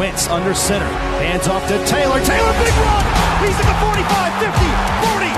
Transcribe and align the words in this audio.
Wentz 0.00 0.28
under 0.28 0.54
center. 0.54 0.88
Hands 1.20 1.46
off 1.46 1.60
to 1.68 1.76
Taylor. 1.84 2.24
Taylor, 2.24 2.54
big 2.64 2.72
run. 2.88 3.04
He's 3.44 3.52
at 3.60 3.68
the 3.68 3.76
45, 3.84 4.32
50, 4.40 4.64
40, 5.04 5.28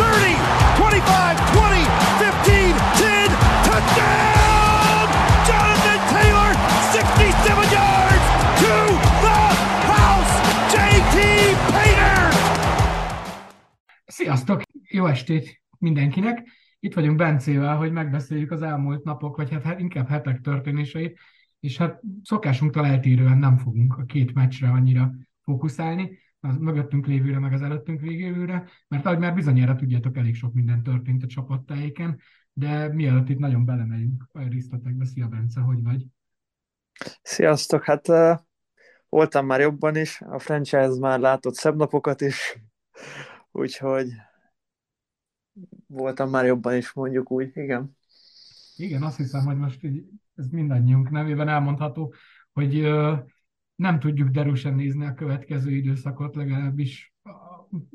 30, 0.00 0.32
25, 0.80 1.36
20, 1.52 1.84
15, 2.24 2.72
10. 2.96 3.28
Touchdown! 3.68 5.04
Jonathan 5.44 6.00
Taylor, 6.16 6.50
67 6.96 7.76
yards 7.76 8.26
to 8.64 8.72
the 9.20 9.40
house. 9.84 10.32
JT 10.72 11.16
Painter! 11.76 12.32
Sziasztok! 14.06 14.62
Jó 14.88 15.06
estét 15.06 15.62
mindenkinek! 15.78 16.48
Itt 16.80 16.94
vagyunk 16.94 17.16
Bencével, 17.16 17.76
hogy 17.76 17.92
megbeszéljük 17.92 18.50
az 18.50 18.62
elmúlt 18.62 19.04
napok, 19.04 19.36
vagy 19.36 19.50
hát 19.50 19.80
inkább 19.80 20.08
hetek 20.08 20.40
történéseit, 20.40 21.18
és 21.60 21.76
hát 21.76 22.00
szokásunktól 22.22 22.86
eltérően 22.86 23.38
nem 23.38 23.56
fogunk 23.56 23.96
a 23.96 24.04
két 24.04 24.34
meccsre 24.34 24.68
annyira 24.68 25.14
fókuszálni, 25.42 26.18
az 26.40 26.56
mögöttünk 26.56 27.06
lévőre, 27.06 27.38
meg 27.38 27.52
az 27.52 27.62
előttünk 27.62 28.00
végévőre, 28.00 28.68
mert 28.88 29.06
ahogy 29.06 29.18
már 29.18 29.34
bizonyára 29.34 29.74
tudjátok, 29.74 30.16
elég 30.16 30.34
sok 30.34 30.54
minden 30.54 30.82
történt 30.82 31.22
a 31.22 31.26
csapattájéken, 31.26 32.20
de 32.52 32.92
mielőtt 32.92 33.28
itt 33.28 33.38
nagyon 33.38 33.64
belemegyünk 33.64 34.28
a 34.32 34.48
részletekbe, 34.48 35.04
szia 35.04 35.28
Bence, 35.28 35.60
hogy 35.60 35.82
vagy? 35.82 36.06
Sziasztok, 37.22 37.84
hát 37.84 38.08
uh, 38.08 38.38
voltam 39.08 39.46
már 39.46 39.60
jobban 39.60 39.96
is, 39.96 40.20
a 40.20 40.38
franchise 40.38 40.98
már 41.00 41.18
látott 41.18 41.54
szebb 41.54 41.76
napokat 41.76 42.20
is, 42.20 42.62
úgyhogy 43.52 44.08
voltam 45.86 46.30
már 46.30 46.44
jobban 46.44 46.76
is, 46.76 46.92
mondjuk 46.92 47.30
úgy, 47.30 47.50
igen. 47.54 47.96
Igen, 48.76 49.02
azt 49.02 49.16
hiszem, 49.16 49.44
hogy 49.44 49.56
most 49.56 49.82
így, 49.82 50.04
ez 50.36 50.48
mindannyiunk 50.48 51.10
nevében 51.10 51.48
elmondható, 51.48 52.14
hogy 52.52 52.88
nem 53.74 53.98
tudjuk 53.98 54.28
derűsen 54.28 54.74
nézni 54.74 55.06
a 55.06 55.14
következő 55.14 55.70
időszakot, 55.70 56.34
legalábbis 56.34 57.14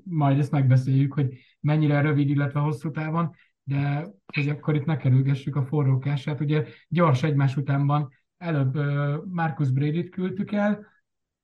majd 0.04 0.40
ezt 0.40 0.52
megbeszéljük, 0.52 1.14
hogy 1.14 1.38
mennyire 1.60 2.02
rövid, 2.02 2.30
illetve 2.30 2.60
hosszú 2.60 2.92
távon, 2.92 3.36
de 3.64 4.08
hogy 4.34 4.50
akkor 4.50 4.76
itt 4.76 4.86
ne 4.86 4.98
kerülgessük 4.98 5.56
a 5.56 5.66
forrókását. 5.66 6.40
Ugye 6.40 6.66
gyors 6.88 7.24
egymás 7.24 7.58
utánban 7.58 8.10
előbb 8.38 8.76
uh, 8.76 9.16
Marcus 9.26 9.72
Brady-t 9.72 10.10
küldtük 10.10 10.52
el, 10.52 10.86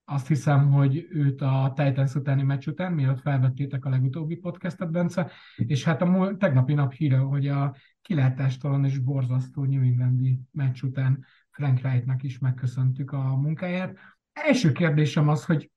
azt 0.09 0.27
hiszem, 0.27 0.71
hogy 0.71 1.07
őt 1.09 1.41
a 1.41 1.73
Titans 1.75 2.15
utáni 2.15 2.43
meccs 2.43 2.67
után, 2.67 2.93
mielőtt 2.93 3.21
felvettétek 3.21 3.85
a 3.85 3.89
legutóbbi 3.89 4.35
podcastet, 4.35 4.91
Bence, 4.91 5.31
és 5.55 5.83
hát 5.83 6.01
a 6.01 6.05
múl, 6.05 6.37
tegnapi 6.37 6.73
nap 6.73 6.93
híre, 6.93 7.17
hogy 7.17 7.47
a 7.47 7.75
kilátástalan 8.01 8.85
és 8.85 8.99
borzasztó 8.99 9.63
New 9.63 9.81
Englandi 9.81 10.39
meccs 10.51 10.81
után 10.83 11.25
Frank 11.49 11.79
Wrightnak 11.83 12.23
is 12.23 12.39
megköszöntük 12.39 13.11
a 13.11 13.35
munkáját. 13.35 13.97
Első 14.33 14.71
kérdésem 14.71 15.27
az, 15.27 15.45
hogy 15.45 15.71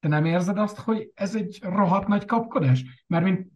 te 0.00 0.08
nem 0.08 0.24
érzed 0.24 0.58
azt, 0.58 0.78
hogy 0.78 1.10
ez 1.14 1.36
egy 1.36 1.58
rohadt 1.62 2.08
nagy 2.08 2.24
kapkodás? 2.24 3.04
Mert 3.06 3.24
mint 3.24 3.48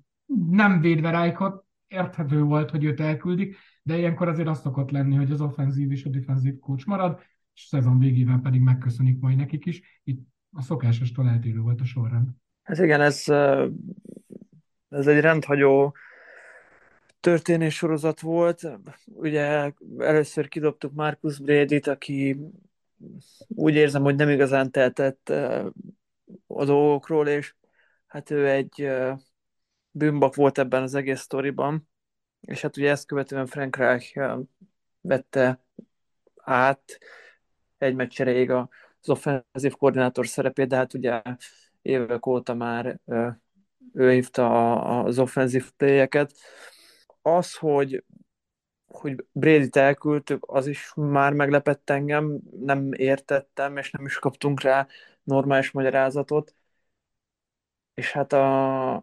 nem 0.51 0.81
védve 0.81 1.11
Rájkot, 1.11 1.65
érthető 1.87 2.43
volt, 2.43 2.71
hogy 2.71 2.85
őt 2.85 3.01
elküldik, 3.01 3.57
de 3.83 3.99
ilyenkor 3.99 4.29
azért 4.29 4.49
az 4.49 4.61
szokott 4.61 4.91
lenni, 4.91 5.15
hogy 5.15 5.31
az 5.31 5.41
offenzív 5.41 5.91
és 5.91 6.05
a 6.05 6.09
defenzív 6.09 6.59
coach 6.59 6.87
marad, 6.87 7.21
és 7.57 7.63
szezon 7.63 7.99
végében 7.99 8.43
pedig 8.43 8.61
megköszönik 8.61 9.21
majd 9.21 9.37
nekik 9.37 9.67
is. 9.67 10.01
Itt 10.05 10.27
a 10.53 10.63
szokásostól 10.63 11.29
eltérő 11.29 11.61
volt 11.61 11.81
a 11.81 11.85
sorrend. 11.85 12.29
Hát 12.63 12.79
igen, 12.79 13.01
ez, 13.01 13.29
ez 14.89 15.07
egy 15.07 15.21
rendhagyó 15.21 15.95
történés 17.21 17.75
sorozat 17.75 18.21
volt. 18.21 18.79
Ugye 19.05 19.73
először 19.99 20.49
kidobtuk 20.49 20.93
Marcus 20.93 21.39
Brady-t, 21.39 21.87
aki 21.87 22.39
úgy 23.49 23.75
érzem, 23.75 24.03
hogy 24.03 24.15
nem 24.15 24.29
igazán 24.29 24.71
tehetett 24.71 25.29
a 26.47 26.65
dolgokról, 26.65 27.29
és 27.29 27.55
hát 28.07 28.31
ő 28.31 28.49
egy 28.49 28.91
bűnbak 29.91 30.35
volt 30.35 30.59
ebben 30.59 30.83
az 30.83 30.95
egész 30.95 31.21
sztoriban, 31.21 31.89
és 32.41 32.61
hát 32.61 32.77
ugye 32.77 32.91
ezt 32.91 33.07
követően 33.07 33.47
Frank 33.47 33.77
Reich 33.77 34.39
vette 35.01 35.65
át, 36.37 36.99
egy 37.79 37.95
meccs 37.95 38.21
erejéig 38.21 38.51
az 38.51 39.09
offenzív 39.09 39.77
koordinátor 39.79 40.27
szerepét, 40.27 40.69
de 40.69 40.77
hát 40.77 40.95
ugye 40.95 41.23
évek 41.83 42.27
óta 42.27 42.55
már 42.55 43.01
ő 43.93 44.11
hívta 44.11 44.75
az 45.03 45.19
offenzív 45.19 45.71
playeket. 45.77 46.33
Az, 47.23 47.57
hogy 47.57 48.05
hogy 48.87 49.25
Brady-t 49.33 49.77
elküldtük, 49.77 50.45
az 50.49 50.67
is 50.67 50.93
már 50.95 51.33
meglepett 51.33 51.91
engem, 51.91 52.41
nem 52.61 52.93
értettem, 52.93 53.77
és 53.77 53.91
nem 53.91 54.05
is 54.07 54.19
kaptunk 54.19 54.61
rá 54.61 54.87
normális 55.23 55.71
magyarázatot. 55.71 56.55
És 57.95 58.13
hát 58.13 58.33
a, 58.33 58.95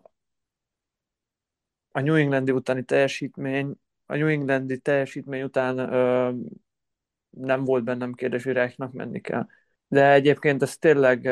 a 1.91 1.99
New 2.01 2.15
Englandi 2.15 2.51
utáni 2.51 2.83
teljesítmény, 2.83 3.73
a 4.05 4.15
New 4.15 4.27
Englandi 4.27 4.77
teljesítmény 4.77 5.41
után 5.43 5.77
ö, 5.77 6.31
nem 7.37 7.63
volt 7.63 7.83
bennem 7.83 8.13
kérdés, 8.13 8.43
hogy 8.43 8.53
Reichnak 8.53 8.93
menni 8.93 9.21
kell. 9.21 9.47
De 9.87 10.11
egyébként 10.11 10.61
ez 10.61 10.77
tényleg 10.77 11.23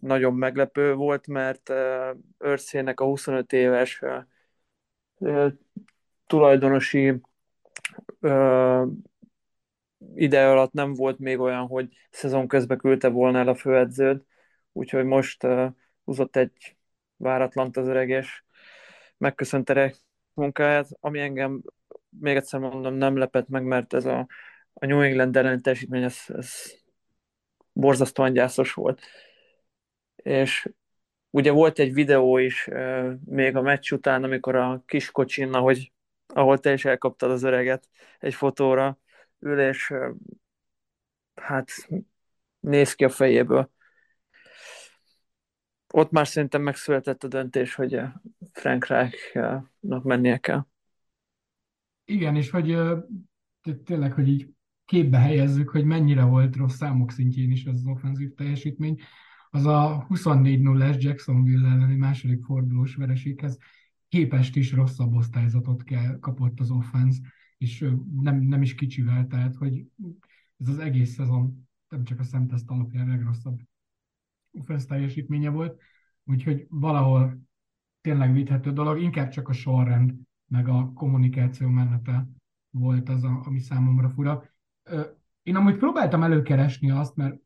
nagyon 0.00 0.34
meglepő 0.34 0.94
volt, 0.94 1.26
mert 1.26 1.72
Örszének 2.38 3.00
a 3.00 3.04
25 3.04 3.52
éves 3.52 4.02
tulajdonosi 6.26 7.20
ide 10.14 10.46
alatt 10.48 10.72
nem 10.72 10.94
volt 10.94 11.18
még 11.18 11.38
olyan, 11.38 11.66
hogy 11.66 11.88
szezon 12.10 12.48
közben 12.48 12.78
küldte 12.78 13.08
volna 13.08 13.38
el 13.38 13.48
a 13.48 13.54
főedződ, 13.54 14.22
úgyhogy 14.72 15.04
most 15.04 15.46
húzott 16.04 16.36
egy 16.36 16.76
váratlant 17.16 17.76
az 17.76 17.88
öreg, 17.88 18.08
és 18.08 18.42
megköszönte 19.16 19.94
munkáját, 20.34 20.88
ami 21.00 21.20
engem 21.20 21.62
még 22.08 22.36
egyszer 22.36 22.60
mondom, 22.60 22.94
nem 22.94 23.16
lepett 23.16 23.48
meg, 23.48 23.64
mert 23.64 23.92
ez 23.92 24.04
a 24.04 24.26
a 24.72 24.86
New 24.86 25.00
England 25.00 25.36
elleni 25.36 25.60
teljesítmény 25.60 26.02
ez, 26.02 26.18
ez 26.26 26.50
borzasztóan 27.72 28.32
gyászos 28.32 28.72
volt. 28.72 29.00
És 30.16 30.68
ugye 31.30 31.50
volt 31.50 31.78
egy 31.78 31.92
videó 31.92 32.38
is 32.38 32.68
még 33.24 33.56
a 33.56 33.62
meccs 33.62 33.92
után, 33.92 34.24
amikor 34.24 34.54
a 34.54 34.82
kis 34.86 35.10
kocsin, 35.10 35.52
ahogy, 35.52 35.92
ahol 36.26 36.58
te 36.58 36.72
is 36.72 36.84
elkaptad 36.84 37.30
az 37.30 37.42
öreget 37.42 37.88
egy 38.18 38.34
fotóra, 38.34 38.98
ül, 39.38 39.60
és 39.60 39.90
uh, 39.90 40.16
hát 41.34 41.70
néz 42.60 42.94
ki 42.94 43.04
a 43.04 43.08
fejéből. 43.08 43.70
Ott 45.94 46.10
már 46.10 46.26
szerintem 46.26 46.62
megszületett 46.62 47.24
a 47.24 47.28
döntés, 47.28 47.74
hogy 47.74 48.00
Frank 48.52 48.86
Reich-nak 48.86 50.02
mennie 50.02 50.38
kell. 50.38 50.66
Igen, 52.04 52.36
és 52.36 52.50
hogy 52.50 52.78
tényleg, 53.84 54.12
hogy 54.12 54.28
így 54.28 54.48
képbe 54.92 55.18
helyezzük, 55.18 55.68
hogy 55.68 55.84
mennyire 55.84 56.24
volt 56.24 56.56
rossz 56.56 56.76
számok 56.76 57.10
szintjén 57.10 57.50
is 57.50 57.66
az, 57.66 57.74
az 57.74 57.86
offenzív 57.86 58.34
teljesítmény, 58.34 59.00
az 59.50 59.66
a 59.66 60.06
24-0-es 60.08 60.98
Jacksonville 60.98 61.68
elleni 61.68 61.96
második 61.96 62.44
fordulós 62.44 62.94
vereséghez 62.94 63.58
képest 64.08 64.56
is 64.56 64.72
rosszabb 64.72 65.14
osztályzatot 65.14 65.82
kell, 65.82 66.18
kapott 66.18 66.60
az 66.60 66.70
offense, 66.70 67.20
és 67.58 67.88
nem, 68.20 68.40
nem 68.40 68.62
is 68.62 68.74
kicsivel, 68.74 69.26
tehát 69.26 69.54
hogy 69.54 69.86
ez 70.58 70.68
az 70.68 70.78
egész 70.78 71.14
szezon 71.14 71.68
nem 71.88 72.04
csak 72.04 72.20
a 72.20 72.24
szemteszt 72.24 72.70
alapján 72.70 73.08
legrosszabb 73.08 73.60
offense 74.50 74.86
teljesítménye 74.86 75.50
volt, 75.50 75.80
úgyhogy 76.24 76.66
valahol 76.68 77.40
tényleg 78.00 78.32
védhető 78.32 78.72
dolog, 78.72 79.00
inkább 79.00 79.28
csak 79.28 79.48
a 79.48 79.52
sorrend, 79.52 80.14
meg 80.46 80.68
a 80.68 80.92
kommunikáció 80.94 81.68
menete 81.68 82.28
volt 82.70 83.08
az, 83.08 83.24
ami 83.24 83.58
számomra 83.58 84.08
fura. 84.08 84.50
Én 85.42 85.56
amúgy 85.56 85.76
próbáltam 85.76 86.22
előkeresni 86.22 86.90
azt, 86.90 87.16
mert 87.16 87.36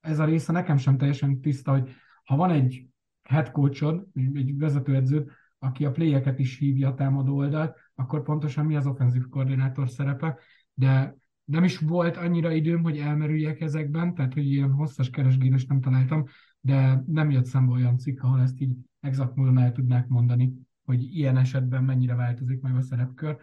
ez 0.00 0.18
a 0.18 0.24
része 0.24 0.52
nekem 0.52 0.76
sem 0.76 0.96
teljesen 0.96 1.40
tiszta, 1.40 1.70
hogy 1.70 1.90
ha 2.24 2.36
van 2.36 2.50
egy 2.50 2.86
head 3.22 3.50
coachod, 3.50 4.06
egy 4.14 4.58
vezetőedződ, 4.58 5.30
aki 5.58 5.84
a 5.84 5.90
playeket 5.90 6.38
is 6.38 6.58
hívja 6.58 6.88
a 6.88 6.94
támadó 6.94 7.36
oldalt, 7.36 7.76
akkor 7.94 8.22
pontosan 8.22 8.66
mi 8.66 8.76
az 8.76 8.86
offenzív 8.86 9.28
koordinátor 9.28 9.90
szerepe, 9.90 10.38
de 10.74 11.16
nem 11.44 11.64
is 11.64 11.78
volt 11.78 12.16
annyira 12.16 12.52
időm, 12.52 12.82
hogy 12.82 12.98
elmerüljek 12.98 13.60
ezekben, 13.60 14.14
tehát 14.14 14.34
hogy 14.34 14.50
ilyen 14.50 14.72
hosszas 14.72 15.10
keresgélést 15.10 15.68
nem 15.68 15.80
találtam, 15.80 16.24
de 16.60 17.02
nem 17.06 17.30
jött 17.30 17.44
szembe 17.44 17.72
olyan 17.72 17.98
cikk, 17.98 18.22
ahol 18.22 18.40
ezt 18.40 18.60
így 18.60 18.76
exakt 19.00 19.34
módon 19.34 19.58
el 19.58 19.72
tudnák 19.72 20.08
mondani, 20.08 20.52
hogy 20.84 21.02
ilyen 21.02 21.36
esetben 21.36 21.84
mennyire 21.84 22.14
változik 22.14 22.60
meg 22.60 22.76
a 22.76 22.80
szerepkör 22.80 23.36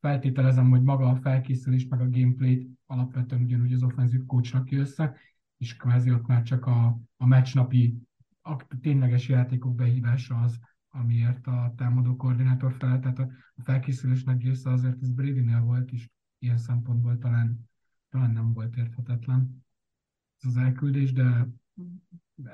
feltételezem, 0.00 0.70
hogy 0.70 0.82
maga 0.82 1.08
a 1.08 1.16
felkészülés, 1.16 1.86
meg 1.86 2.00
a 2.00 2.08
gameplay 2.08 2.70
alapvetően 2.86 3.42
ugyanúgy 3.42 3.72
az 3.72 3.82
offenzív 3.82 4.26
coachnak 4.26 4.64
ki 4.64 4.76
össze, 4.76 5.16
és 5.56 5.76
kvázi 5.76 6.12
ott 6.12 6.26
már 6.26 6.42
csak 6.42 6.66
a, 6.66 7.00
a 7.16 7.26
meccsnapi 7.26 7.98
a 8.42 8.56
tényleges 8.80 9.28
játékok 9.28 9.74
behívása 9.74 10.40
az, 10.40 10.58
amiért 10.88 11.46
a 11.46 11.74
támadó 11.76 12.16
koordinátor 12.16 12.72
fel, 12.72 13.00
tehát 13.00 13.18
a, 13.18 13.28
a 13.54 13.62
felkészülés 13.62 14.24
nagy 14.24 14.42
része 14.42 14.70
azért 14.70 15.02
ez 15.02 15.10
brady 15.10 15.44
volt, 15.62 15.90
és 15.90 16.08
ilyen 16.38 16.58
szempontból 16.58 17.18
talán, 17.18 17.68
talán 18.08 18.30
nem 18.30 18.52
volt 18.52 18.76
érthetetlen 18.76 19.64
ez 20.42 20.48
az 20.48 20.56
elküldés, 20.56 21.12
de 21.12 21.48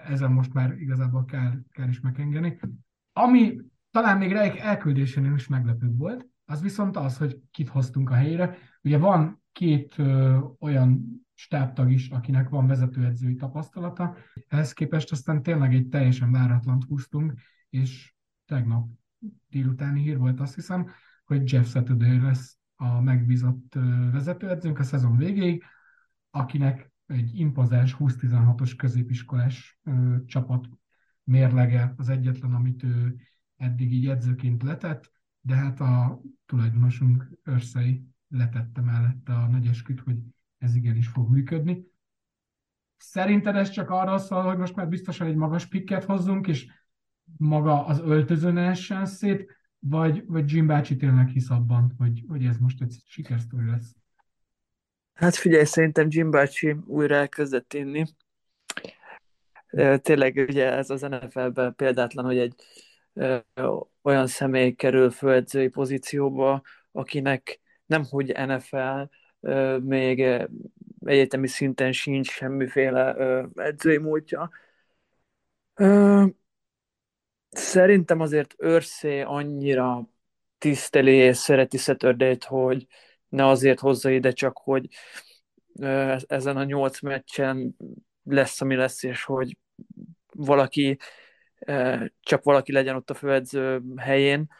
ezen 0.05 0.33
most 0.33 0.53
már 0.53 0.81
igazából 0.81 1.25
kár, 1.25 1.61
kár 1.71 1.89
is 1.89 2.01
megengeni. 2.01 2.59
Ami 3.13 3.61
talán 3.91 4.19
még 4.19 4.33
Reik 4.33 4.59
elküldésénél 4.59 5.35
is 5.35 5.47
meglepőbb 5.47 5.99
volt, 5.99 6.27
az 6.47 6.63
viszont 6.63 6.97
az, 6.97 7.17
hogy 7.17 7.41
kit 7.51 7.69
hoztunk 7.69 8.11
a 8.11 8.15
helyére. 8.15 8.57
Ugye 8.83 8.99
van 8.99 9.43
két 9.53 9.99
ö, 9.99 10.39
olyan 10.59 11.21
stábtag 11.35 11.91
is, 11.91 12.09
akinek 12.09 12.49
van 12.49 12.67
vezetőedzői 12.67 13.35
tapasztalata. 13.35 14.17
Ehhez 14.49 14.73
képest 14.73 15.13
aztán 15.13 15.43
tényleg 15.43 15.75
egy 15.75 15.89
teljesen 15.89 16.33
váratlant 16.33 16.85
húztunk, 16.85 17.33
és 17.71 18.15
tegnap 18.45 18.89
délutáni 19.49 20.03
hír 20.03 20.19
volt 20.19 20.41
azt 20.41 20.55
hiszem, 20.55 20.91
hogy 21.25 21.53
Jeff 21.53 21.67
Saturday 21.67 22.21
lesz 22.21 22.59
a 22.77 23.01
megbízott 23.01 23.75
vezetőedzőnk 24.13 24.79
a 24.79 24.83
szezon 24.83 25.17
végéig, 25.17 25.65
akinek 26.31 26.93
egy 27.07 27.39
impozáns 27.39 27.97
20-16-os 27.99 28.75
középiskolás 28.77 29.79
ö, 29.85 30.17
csapat 30.27 30.69
mérlege 31.25 31.95
az 31.97 32.09
egyetlen, 32.09 32.55
amit 32.55 32.83
ő 32.83 33.17
eddig 33.57 33.93
így 33.93 34.09
edzőként 34.09 34.63
letett, 34.63 35.15
de 35.47 35.55
hát 35.55 35.81
a 35.81 36.21
tulajdonosunk 36.47 37.29
őrszei 37.45 38.03
letette 38.29 38.81
mellette 38.81 39.33
a 39.33 39.47
nagy 39.47 39.67
esküt, 39.67 40.01
hogy 40.01 40.17
ez 40.59 40.75
igenis 40.75 41.09
fog 41.09 41.31
működni. 41.31 41.87
Szerinted 42.97 43.57
ez 43.57 43.71
csak 43.71 43.91
arra 43.91 44.19
szól, 44.19 44.43
hogy 44.43 44.57
most 44.57 44.75
már 44.75 44.89
biztosan 44.89 45.27
egy 45.27 45.35
magas 45.35 45.67
pikket 45.67 46.05
hozzunk, 46.05 46.47
és 46.47 46.67
maga 47.37 47.85
az 47.87 48.01
öltözön 48.01 48.57
essen 48.57 49.07
szét, 49.07 49.57
vagy, 49.79 50.25
vagy 50.27 50.53
Jim 50.53 50.67
bácsi 50.67 50.97
tényleg 50.97 51.29
hisz 51.29 51.51
abban, 51.51 51.95
hogy, 51.99 52.25
hogy 52.29 52.45
ez 52.45 52.57
most 52.57 52.83
egy 52.83 53.03
sikersztori 53.07 53.67
lesz? 53.67 53.97
Hát 55.15 55.35
figyelj, 55.35 55.65
szerintem 55.65 56.07
Jim 56.11 56.31
bácsi 56.31 56.77
újra 56.87 57.15
elkezdett 57.15 57.75
inni. 57.75 58.05
Tényleg 59.97 60.45
ugye 60.49 60.73
ez 60.73 60.91
az 60.91 61.01
NFL-ben 61.01 61.75
példátlan, 61.75 62.25
hogy 62.25 62.39
egy 62.39 62.55
olyan 64.03 64.27
személy 64.27 64.73
kerül 64.73 65.11
főedzői 65.11 65.69
pozícióba, 65.69 66.63
akinek 66.93 67.61
nem 67.87 68.05
hogy 68.05 68.33
NFL, 68.47 69.03
még 69.79 70.21
egyetemi 71.05 71.47
szinten 71.47 71.93
sincs 71.93 72.31
semmiféle 72.31 73.15
edzői 73.55 73.99
múltja. 73.99 74.51
Szerintem 77.49 78.21
azért 78.21 78.55
őrszé 78.59 79.21
annyira 79.21 80.09
tiszteli 80.59 81.15
és 81.15 81.37
szereti 81.37 81.77
Saturday-t, 81.77 82.45
hogy 82.45 82.87
ne 83.29 83.47
azért 83.47 83.81
hozza 83.81 84.11
ide, 84.11 84.33
csak 84.33 84.59
hogy 84.59 84.89
ezen 86.27 86.57
a 86.57 86.65
nyolc 86.65 87.01
meccsen 87.01 87.77
lesz, 88.23 88.61
ami 88.61 88.75
lesz, 88.75 89.03
és 89.03 89.25
hogy 89.25 89.57
valaki, 90.33 90.99
csak 92.21 92.43
valaki 92.43 92.73
legyen 92.73 92.97
ott 92.97 93.11
a 93.11 93.15
főedző 93.15 93.83
helyén. 93.97 94.51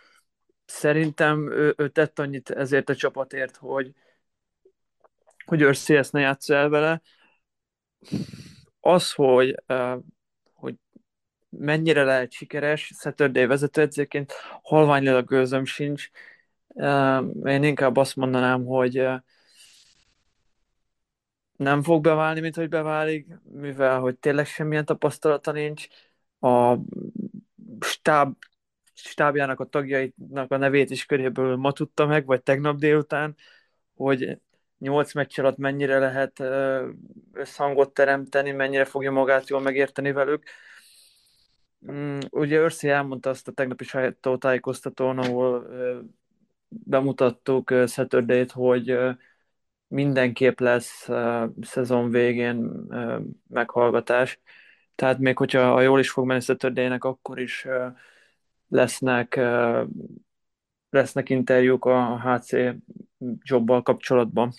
Szerintem 0.65 1.53
ő, 1.53 1.75
ő 1.77 1.89
tett 1.89 2.19
annyit 2.19 2.51
ezért 2.51 2.89
a 2.89 2.95
csapatért, 2.95 3.57
hogy, 3.57 3.93
hogy 5.45 5.63
Őrszi 5.63 5.95
ezt 5.95 6.13
ne 6.13 6.21
játsz 6.21 6.51
el 6.51 6.69
vele. 6.69 7.03
Az, 8.81 9.13
hogy, 9.13 9.63
hogy 10.53 10.75
mennyire 11.49 12.05
lehet 12.05 12.33
sikeres 12.33 12.93
Saturday 12.99 13.47
vezetőedzőként, 13.47 14.33
halványlag 14.63 15.15
a 15.15 15.23
gőzöm 15.23 15.65
sincs. 15.65 16.11
Én 17.45 17.63
inkább 17.63 17.97
azt 17.97 18.17
mondanám, 18.17 18.65
hogy 18.65 19.09
nem 21.57 21.83
fog 21.83 22.03
beválni, 22.03 22.41
mint 22.41 22.57
hogy 22.57 22.69
beválik, 22.69 23.27
mivel 23.43 24.01
hogy 24.01 24.17
tényleg 24.19 24.47
semmilyen 24.47 24.85
tapasztalata 24.85 25.53
nincs. 25.53 25.87
A 26.41 26.77
stáb, 27.81 28.37
stábjának 28.95 29.61
a 29.61 29.65
tagjainak 29.65 30.51
a 30.51 30.57
nevét 30.57 30.91
is 30.91 31.07
körülbelül 31.07 31.57
ma 31.57 31.73
tudta 31.73 32.07
meg, 32.07 32.27
vagy 32.27 32.43
tegnap 32.43 32.77
délután, 32.77 33.37
hogy 33.95 34.39
nyolc 34.79 35.15
meccs 35.15 35.39
alatt 35.39 35.57
mennyire 35.57 35.99
lehet 35.99 36.41
összhangot 37.33 37.95
teremteni, 37.95 38.51
mennyire 38.51 38.85
fogja 38.85 39.11
magát 39.11 39.49
jól 39.49 39.61
megérteni 39.61 40.13
velük. 40.13 40.43
Mm, 41.91 42.19
ugye 42.31 42.59
Örszi 42.59 42.89
elmondta 42.89 43.31
azt 43.31 43.49
a 43.49 43.53
tegnapi 43.53 43.85
sajtótájékoztatón, 43.85 45.19
ahol 45.19 45.67
bemutattuk 46.69 47.75
Saturday-t, 47.87 48.53
hogy 48.53 48.99
mindenképp 49.89 50.59
lesz 50.59 51.09
szezon 51.61 52.11
végén 52.11 52.57
meghallgatás. 53.49 54.41
Tehát 54.97 55.19
még 55.19 55.37
hogyha 55.37 55.81
jól 55.81 55.99
is 55.99 56.11
fog 56.11 56.27
menni 56.27 56.41
saturday 56.41 56.87
akkor 56.99 57.41
is 57.41 57.67
lesznek, 58.69 59.41
lesznek 60.91 61.31
interjúk 61.31 61.85
a 61.85 62.21
HC 62.21 62.51
jobbal 63.43 63.83
kapcsolatban. 63.83 64.53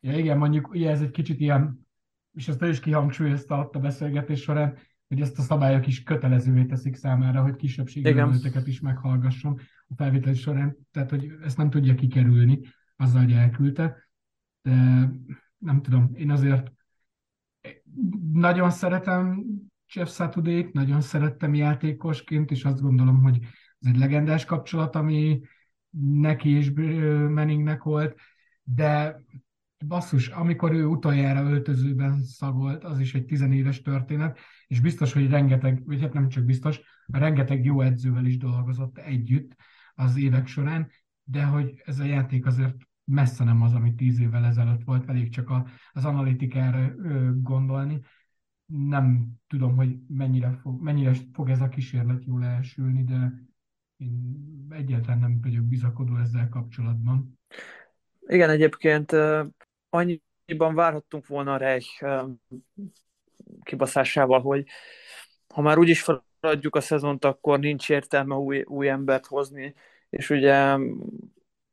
Ja, 0.00 0.18
igen, 0.18 0.38
mondjuk 0.38 0.68
ugye 0.68 0.90
ez 0.90 1.00
egy 1.00 1.10
kicsit 1.10 1.40
ilyen, 1.40 1.88
és 2.32 2.48
ezt 2.48 2.62
ő 2.62 2.68
is 2.68 2.80
kihangsúlyozta 2.80 3.58
ott 3.58 3.74
a 3.74 3.80
beszélgetés 3.80 4.42
során, 4.42 4.78
hogy 5.08 5.20
ezt 5.20 5.38
a 5.38 5.42
szabályok 5.42 5.86
is 5.86 6.02
kötelezővé 6.02 6.64
teszik 6.64 6.94
számára, 6.94 7.42
hogy 7.42 7.56
kisebbségi 7.56 8.08
jelölteket 8.08 8.66
is 8.66 8.80
meghallgasson 8.80 9.60
a 9.88 9.94
felvétel 9.96 10.34
során, 10.34 10.76
tehát 10.90 11.10
hogy 11.10 11.32
ezt 11.42 11.56
nem 11.56 11.70
tudja 11.70 11.94
kikerülni 11.94 12.60
azzal, 12.96 13.22
hogy 13.22 13.32
elküldte. 13.32 14.08
De 14.62 14.72
nem 15.58 15.82
tudom, 15.82 16.10
én 16.14 16.30
azért 16.30 16.72
nagyon 18.32 18.70
szeretem 18.70 19.44
Jeff 19.94 20.08
saturday 20.08 20.70
nagyon 20.72 21.00
szerettem 21.00 21.54
játékosként, 21.54 22.50
és 22.50 22.64
azt 22.64 22.80
gondolom, 22.80 23.22
hogy 23.22 23.38
ez 23.78 23.88
egy 23.88 23.96
legendás 23.96 24.44
kapcsolat, 24.44 24.96
ami 24.96 25.40
neki 26.00 26.50
és 26.50 26.72
Manningnek 27.30 27.82
volt, 27.82 28.18
de 28.62 29.22
basszus, 29.86 30.28
amikor 30.28 30.72
ő 30.72 30.84
utoljára 30.86 31.50
öltözőben 31.50 32.22
szagolt, 32.22 32.84
az 32.84 32.98
is 32.98 33.14
egy 33.14 33.24
tizenéves 33.24 33.82
történet, 33.82 34.38
és 34.66 34.80
biztos, 34.80 35.12
hogy 35.12 35.30
rengeteg, 35.30 35.82
vagy 35.84 36.00
hát 36.00 36.12
nem 36.12 36.28
csak 36.28 36.44
biztos, 36.44 36.80
rengeteg 37.06 37.64
jó 37.64 37.80
edzővel 37.80 38.24
is 38.24 38.36
dolgozott 38.36 38.98
együtt 38.98 39.56
az 39.94 40.16
évek 40.16 40.46
során, 40.46 40.90
de 41.24 41.44
hogy 41.44 41.82
ez 41.84 41.98
a 41.98 42.04
játék 42.04 42.46
azért 42.46 42.76
messze 43.10 43.44
nem 43.44 43.62
az, 43.62 43.72
ami 43.72 43.94
tíz 43.94 44.20
évvel 44.20 44.44
ezelőtt 44.44 44.84
volt, 44.84 45.08
elég 45.08 45.28
csak 45.28 45.50
az 45.92 46.04
analitikára 46.04 46.94
gondolni. 47.42 48.00
Nem 48.66 49.28
tudom, 49.46 49.76
hogy 49.76 49.96
mennyire 50.08 50.58
fog, 50.62 50.82
mennyire 50.82 51.12
fog 51.32 51.50
ez 51.50 51.60
a 51.60 51.68
kísérlet 51.68 52.24
jól 52.24 52.44
elsülni, 52.44 53.04
de 53.04 53.32
én 53.96 54.66
egyáltalán 54.68 55.18
nem 55.18 55.40
vagyok 55.42 55.64
bizakodó 55.64 56.16
ezzel 56.16 56.48
kapcsolatban. 56.48 57.38
Igen, 58.26 58.50
egyébként 58.50 59.12
annyiban 59.88 60.74
várhattunk 60.74 61.26
volna 61.26 61.52
a 61.52 61.56
Reich 61.56 62.04
kibaszásával, 63.62 64.40
hogy 64.40 64.66
ha 65.54 65.60
már 65.60 65.78
úgyis 65.78 66.02
feladjuk 66.40 66.74
a 66.74 66.80
szezont, 66.80 67.24
akkor 67.24 67.58
nincs 67.58 67.90
értelme 67.90 68.34
új, 68.34 68.62
új 68.62 68.88
embert 68.88 69.26
hozni, 69.26 69.74
és 70.10 70.30
ugye 70.30 70.76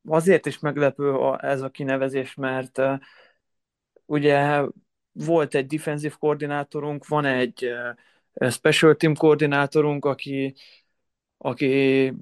azért 0.08 0.46
is 0.46 0.60
meglepő 0.60 1.34
ez 1.38 1.62
a 1.62 1.70
kinevezés, 1.70 2.34
mert 2.34 2.82
ugye 4.06 4.62
volt 5.12 5.56
egy 5.56 5.68
defensív 5.68 6.18
koordinátorunk, 6.18 7.08
van 7.08 7.26
egy 7.26 7.70
special 8.50 8.96
team 8.96 9.16
koordinátorunk, 9.16 10.06
aki, 10.06 10.56
aki 11.38 12.14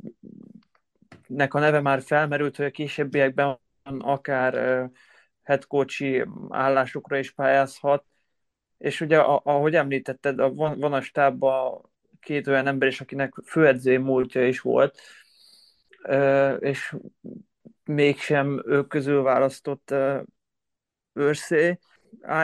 nek 1.27 1.53
a 1.53 1.59
neve 1.59 1.81
már 1.81 2.01
felmerült, 2.01 2.55
hogy 2.55 2.65
a 2.65 2.71
későbbiekben 2.71 3.59
akár 3.83 4.53
head 5.43 5.65
coachi 5.65 6.25
állásokra 6.49 7.17
is 7.17 7.31
pályázhat, 7.31 8.05
és 8.77 9.01
ugye, 9.01 9.17
ahogy 9.19 9.75
említetted, 9.75 10.55
van, 10.55 10.93
a 10.93 11.01
stábban 11.01 11.89
két 12.19 12.47
olyan 12.47 12.67
ember 12.67 12.87
is, 12.87 13.01
akinek 13.01 13.33
főedzői 13.45 13.97
múltja 13.97 14.47
is 14.47 14.59
volt, 14.59 14.99
és 16.59 16.95
mégsem 17.85 18.63
ők 18.65 18.87
közül 18.87 19.21
választott 19.21 19.93
őrszé. 21.13 21.79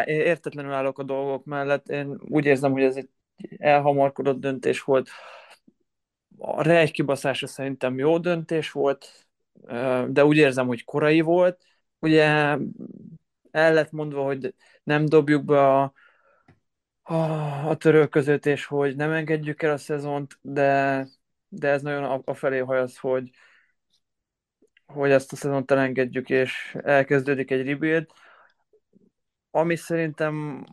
Értetlenül 0.06 0.72
állok 0.72 1.00
a 1.00 1.04
dolgok 1.04 1.46
mellett. 1.46 1.88
Én 1.88 2.20
úgy 2.30 2.46
érzem, 2.46 2.72
hogy 2.72 2.84
ez 2.84 2.96
egy 2.96 3.10
elhamarkodott 3.58 4.40
döntés 4.40 4.82
volt. 4.82 5.10
A 6.38 6.62
rej 6.62 6.88
kibaszása 6.90 7.48
szerintem 7.48 7.98
jó 7.98 8.18
döntés 8.18 8.72
volt, 8.72 9.28
de 10.08 10.26
úgy 10.26 10.38
érzem, 10.38 10.68
hogy 10.68 10.84
korai 10.84 11.22
volt. 11.22 11.64
Ugye 12.00 12.58
el 13.52 13.74
lett 13.74 13.92
mondva, 13.92 14.24
hogy 14.24 14.56
nem 14.84 15.06
dobjuk 15.06 15.46
be 15.46 15.68
a, 15.68 15.94
a, 17.02 17.16
a 17.70 17.76
törölközőt, 17.76 18.46
és 18.46 18.66
hogy 18.66 18.96
nem 18.96 19.12
engedjük 19.12 19.62
el 19.62 19.72
a 19.72 19.78
szezont, 19.78 20.38
de, 20.42 21.08
de 21.48 21.68
ez 21.68 21.82
nagyon 21.82 22.22
a 22.26 22.34
felé 22.34 22.60
hajaz, 22.60 22.98
hogy, 22.98 23.30
hogy 24.94 25.12
ezt 25.12 25.34
a 25.34 25.36
szezont 25.36 25.72
elengedjük, 25.72 26.30
és 26.30 26.78
elkezdődik 26.84 27.52
egy 27.52 27.66
rebuild, 27.68 28.08
ami 29.52 29.76
szerintem 29.76 30.66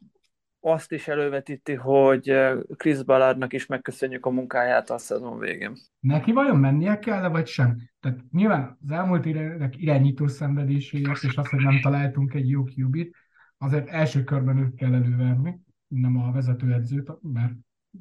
azt 0.60 0.92
is 0.92 1.08
elővetíti, 1.08 1.74
hogy 1.74 2.34
Chris 2.76 3.02
Ballardnak 3.02 3.52
is 3.52 3.66
megköszönjük 3.66 4.26
a 4.26 4.30
munkáját 4.30 4.90
a 4.90 4.98
szezon 4.98 5.38
végén. 5.38 5.72
Neki 6.00 6.32
vajon 6.32 6.56
mennie 6.56 6.98
kell, 6.98 7.28
vagy 7.28 7.46
sem? 7.46 7.76
Tehát 8.00 8.18
nyilván 8.30 8.78
az 8.82 8.90
elmúlt 8.90 9.26
évek 9.26 9.76
irányító 9.76 10.26
szenvedéséért, 10.26 11.22
és 11.22 11.36
az, 11.36 11.48
hogy 11.48 11.62
nem 11.62 11.80
találtunk 11.80 12.34
egy 12.34 12.48
jó 12.48 12.64
QB-t, 12.76 13.16
azért 13.58 13.88
első 13.88 14.24
körben 14.24 14.58
őt 14.58 14.74
kell 14.74 14.94
előverni, 14.94 15.60
nem 15.86 16.16
a 16.16 16.32
vezetőedzőt, 16.32 17.10
mert 17.22 17.52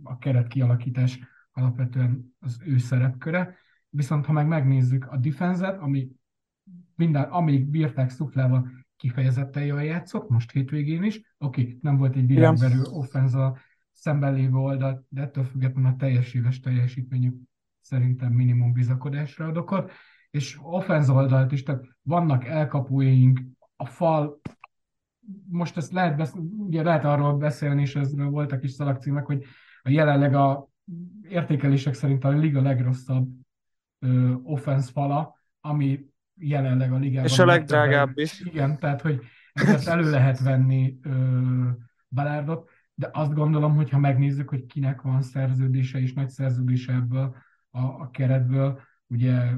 a 0.04 0.18
keret 0.18 0.48
kialakítás 0.48 1.20
alapvetően 1.52 2.36
az 2.40 2.60
ő 2.66 2.78
szerepköre. 2.78 3.58
Viszont 3.90 4.26
ha 4.26 4.32
meg 4.32 4.48
megnézzük 4.48 5.08
a 5.12 5.18
defenzet, 5.18 5.80
ami 5.80 6.10
minden, 6.96 7.24
amíg 7.24 7.66
bírták 7.66 8.10
szuflával, 8.10 8.70
kifejezetten 8.96 9.66
jól 9.66 9.84
játszott, 9.84 10.30
most 10.30 10.52
hétvégén 10.52 11.04
is. 11.04 11.22
Oké, 11.38 11.62
okay, 11.62 11.78
nem 11.82 11.98
volt 11.98 12.16
egy 12.16 12.28
világverő 12.28 12.82
offenz 12.82 13.36
a 13.36 13.58
szemben 13.92 14.34
lévő 14.34 14.56
oldal, 14.56 15.06
de 15.10 15.22
ettől 15.22 15.44
függetlenül 15.44 15.90
a 15.90 15.96
teljes 15.96 16.34
éves 16.34 16.60
teljesítményük 16.60 17.36
szerintem 17.82 18.32
minimum 18.32 18.74
bizakodásra 18.74 19.46
ad 19.46 19.58
okot. 19.58 19.92
És 20.30 20.58
offenz 20.62 21.10
oldalt 21.10 21.52
is, 21.52 21.64
tehát 21.64 21.86
vannak 22.02 22.46
elkapóink, 22.46 23.40
a 23.76 23.86
fal, 23.86 24.40
most 25.50 25.78
ezt 25.78 25.92
lehet, 25.92 26.16
besz- 26.16 26.38
ugye 26.58 26.84
lehet 26.84 27.06
arról 27.06 27.38
beszélni, 27.38 27.82
és 27.82 27.96
ez 27.96 28.16
voltak 28.16 28.64
is 28.64 28.72
szalagcímek, 28.72 29.26
hogy 29.26 29.44
a 29.82 29.90
jelenleg 29.90 30.34
a 30.34 30.68
értékelések 31.22 31.94
szerint 31.94 32.24
a 32.24 32.30
liga 32.30 32.62
legrosszabb 32.62 33.30
ö, 34.00 34.34
offense 34.44 34.92
fala, 34.92 35.40
ami 35.62 36.06
jelenleg 36.40 36.92
a 36.92 36.98
ligában. 36.98 37.30
És 37.30 37.40
a 37.40 37.46
legdrágább 37.46 38.18
is. 38.18 38.42
Igen, 38.42 38.80
tehát 38.80 39.02
hogy 39.02 39.22
ezt 39.54 39.88
elő 39.88 40.10
lehet 40.10 40.40
venni 40.40 41.00
Balárdot, 42.10 42.70
de 42.94 43.10
azt 43.14 43.34
gondolom, 43.34 43.76
hogy 43.76 43.90
ha 43.90 44.00
megnézzük, 44.00 44.50
hogy 44.50 44.66
kinek 44.66 45.02
van 45.02 45.22
szerződése 45.22 46.00
és 46.00 46.14
nagy 46.14 46.30
szerződése 46.30 46.94
ebből 46.94 47.36
a, 47.70 47.82
a 47.82 48.10
keretből, 48.12 48.80
ugye 49.08 49.52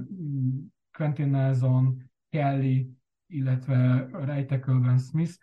Quentin 0.91 1.29
Nelson, 1.29 2.11
Kelly, 2.29 2.89
illetve 3.27 4.07
Rejtekölben 4.11 4.97
Smith, 4.97 5.33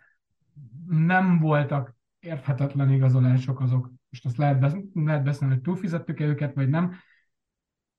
nem 0.87 1.39
voltak 1.39 1.95
érthetetlen 2.19 2.91
igazolások 2.91 3.59
azok, 3.59 3.91
és 4.09 4.25
azt 4.25 4.37
lehet, 4.37 4.59
besz- 4.59 4.85
lehet 4.93 5.23
beszélni, 5.23 5.53
hogy 5.53 5.63
túlfizettük-e 5.63 6.25
őket, 6.25 6.53
vagy 6.53 6.69
nem. 6.69 6.93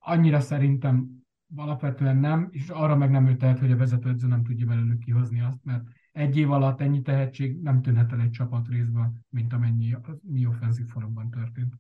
Annyira 0.09 0.41
szerintem 0.41 1.23
alapvetően 1.57 2.17
nem, 2.17 2.49
és 2.51 2.69
arra 2.69 2.97
meg 2.97 3.11
nem 3.11 3.27
ő 3.27 3.37
hogy 3.59 3.71
a 3.71 3.77
vezetőedző 3.77 4.27
nem 4.27 4.45
tudja 4.45 4.67
belőlük 4.67 4.99
kihozni 4.99 5.41
azt, 5.41 5.65
mert 5.65 5.83
egy 6.13 6.37
év 6.37 6.51
alatt 6.51 6.81
ennyi 6.81 7.03
tehetség 7.03 7.63
nem 7.63 7.83
tűnhet 7.83 8.13
el 8.13 8.21
egy 8.21 8.31
csapat 8.31 8.69
részben, 8.69 9.27
mint 9.29 9.53
amennyi 9.53 9.93
a 9.93 10.01
mi 10.23 10.47
offenzív 10.47 10.87
falokban 10.87 11.31
történt. 11.31 11.75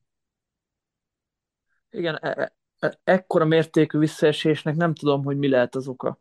Igen, 1.90 2.18
e- 2.20 2.52
e- 2.78 2.98
ekkora 3.04 3.44
mértékű 3.44 3.98
visszaesésnek 3.98 4.76
nem 4.76 4.94
tudom, 4.94 5.24
hogy 5.24 5.36
mi 5.36 5.48
lehet 5.48 5.74
az 5.74 5.88
oka. 5.88 6.20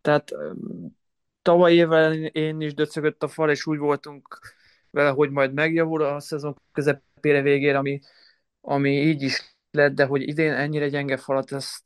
Tehát 0.00 0.30
tavaly 1.42 1.74
évvel 1.74 2.12
én 2.24 2.60
is 2.60 2.74
döcögött 2.74 3.22
a 3.22 3.28
fal, 3.28 3.50
és 3.50 3.66
úgy 3.66 3.78
voltunk 3.78 4.38
vele, 4.90 5.10
hogy 5.10 5.30
majd 5.30 5.52
megjavul 5.52 6.02
a 6.02 6.20
szezon 6.20 6.56
közepére 6.72 7.42
végére, 7.42 7.78
ami, 7.78 8.00
ami 8.60 8.90
így 8.90 9.22
is 9.22 9.53
lett, 9.74 9.94
de 9.94 10.04
hogy 10.04 10.22
idén 10.22 10.52
ennyire 10.52 10.88
gyenge 10.88 11.16
falat, 11.16 11.52
ezt 11.52 11.82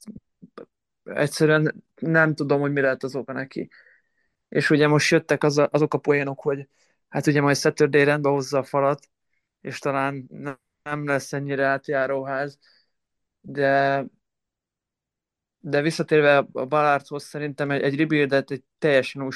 egyszerűen 1.04 1.84
nem 1.94 2.34
tudom, 2.34 2.60
hogy 2.60 2.72
mi 2.72 2.80
lehet 2.80 3.02
az 3.02 3.16
oka 3.16 3.32
neki. 3.32 3.70
És 4.48 4.70
ugye 4.70 4.88
most 4.88 5.10
jöttek 5.10 5.44
az 5.44 5.58
a, 5.58 5.68
azok 5.72 5.94
a 5.94 5.98
poénok, 5.98 6.40
hogy 6.40 6.68
hát 7.08 7.26
ugye 7.26 7.40
majd 7.40 7.56
Saturday 7.56 8.04
rendbe 8.04 8.28
hozza 8.28 8.58
a 8.58 8.62
falat, 8.62 9.08
és 9.60 9.78
talán 9.78 10.28
nem 10.82 11.06
lesz 11.06 11.32
ennyire 11.32 11.66
átjáróház, 11.66 12.58
de 13.40 14.04
de 15.60 15.80
visszatérve 15.80 16.36
a 16.36 16.66
Ballardhoz 16.66 17.24
szerintem 17.24 17.70
egy, 17.70 17.82
egy 17.82 17.96
rebuildet 17.96 18.50
egy 18.50 18.64
teljesen 18.78 19.22
új 19.22 19.30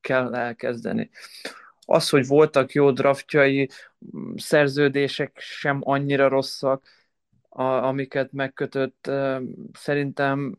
kell 0.00 0.34
elkezdeni. 0.34 1.10
Az, 1.86 2.08
hogy 2.08 2.26
voltak 2.26 2.72
jó 2.72 2.90
draftjai, 2.90 3.68
szerződések 4.34 5.38
sem 5.38 5.80
annyira 5.84 6.28
rosszak, 6.28 6.84
a, 7.50 7.62
amiket 7.62 8.32
megkötött, 8.32 9.10
szerintem 9.72 10.56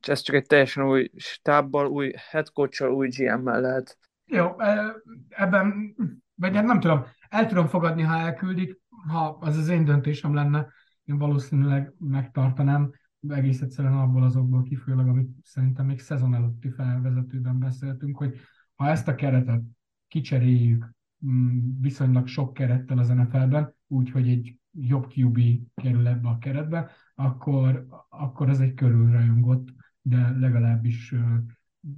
ez 0.00 0.20
csak 0.20 0.36
egy 0.36 0.46
teljesen 0.46 0.84
új 0.84 1.10
stábbal, 1.16 1.86
új 1.86 2.12
headcoach 2.30 2.82
új 2.82 3.08
GM-mel 3.08 3.60
lehet. 3.60 3.98
Jó, 4.26 4.60
ebben, 5.28 5.94
vagy 6.34 6.54
hát 6.54 6.64
nem 6.64 6.80
tudom, 6.80 7.04
el 7.28 7.46
tudom 7.46 7.66
fogadni, 7.66 8.02
ha 8.02 8.18
elküldik, 8.18 8.80
ha 9.08 9.38
az 9.40 9.56
az 9.56 9.68
én 9.68 9.84
döntésem 9.84 10.34
lenne, 10.34 10.68
én 11.04 11.18
valószínűleg 11.18 11.92
megtartanám, 11.98 12.90
egész 13.28 13.60
egyszerűen 13.60 13.96
abból 13.96 14.22
azokból 14.22 14.62
kifolyólag, 14.62 15.08
amit 15.08 15.30
szerintem 15.42 15.86
még 15.86 16.00
szezon 16.00 16.34
előtti 16.34 16.70
felvezetőben 16.70 17.58
beszéltünk, 17.58 18.16
hogy 18.16 18.36
ha 18.74 18.88
ezt 18.88 19.08
a 19.08 19.14
keretet 19.14 19.62
kicseréljük 20.08 20.94
mm, 21.26 21.80
viszonylag 21.80 22.26
sok 22.26 22.54
kerettel 22.54 22.98
az 22.98 23.08
NFL-ben, 23.08 23.74
úgyhogy 23.86 24.28
egy 24.28 24.58
jobb 24.80 25.12
QB 25.16 25.38
kerül 25.74 26.06
ebbe 26.06 26.28
a 26.28 26.38
keretbe, 26.38 26.90
akkor, 27.14 27.86
akkor 28.08 28.48
ez 28.48 28.60
egy 28.60 28.74
körülrajongott, 28.74 29.68
de 30.02 30.34
legalábbis 30.38 31.14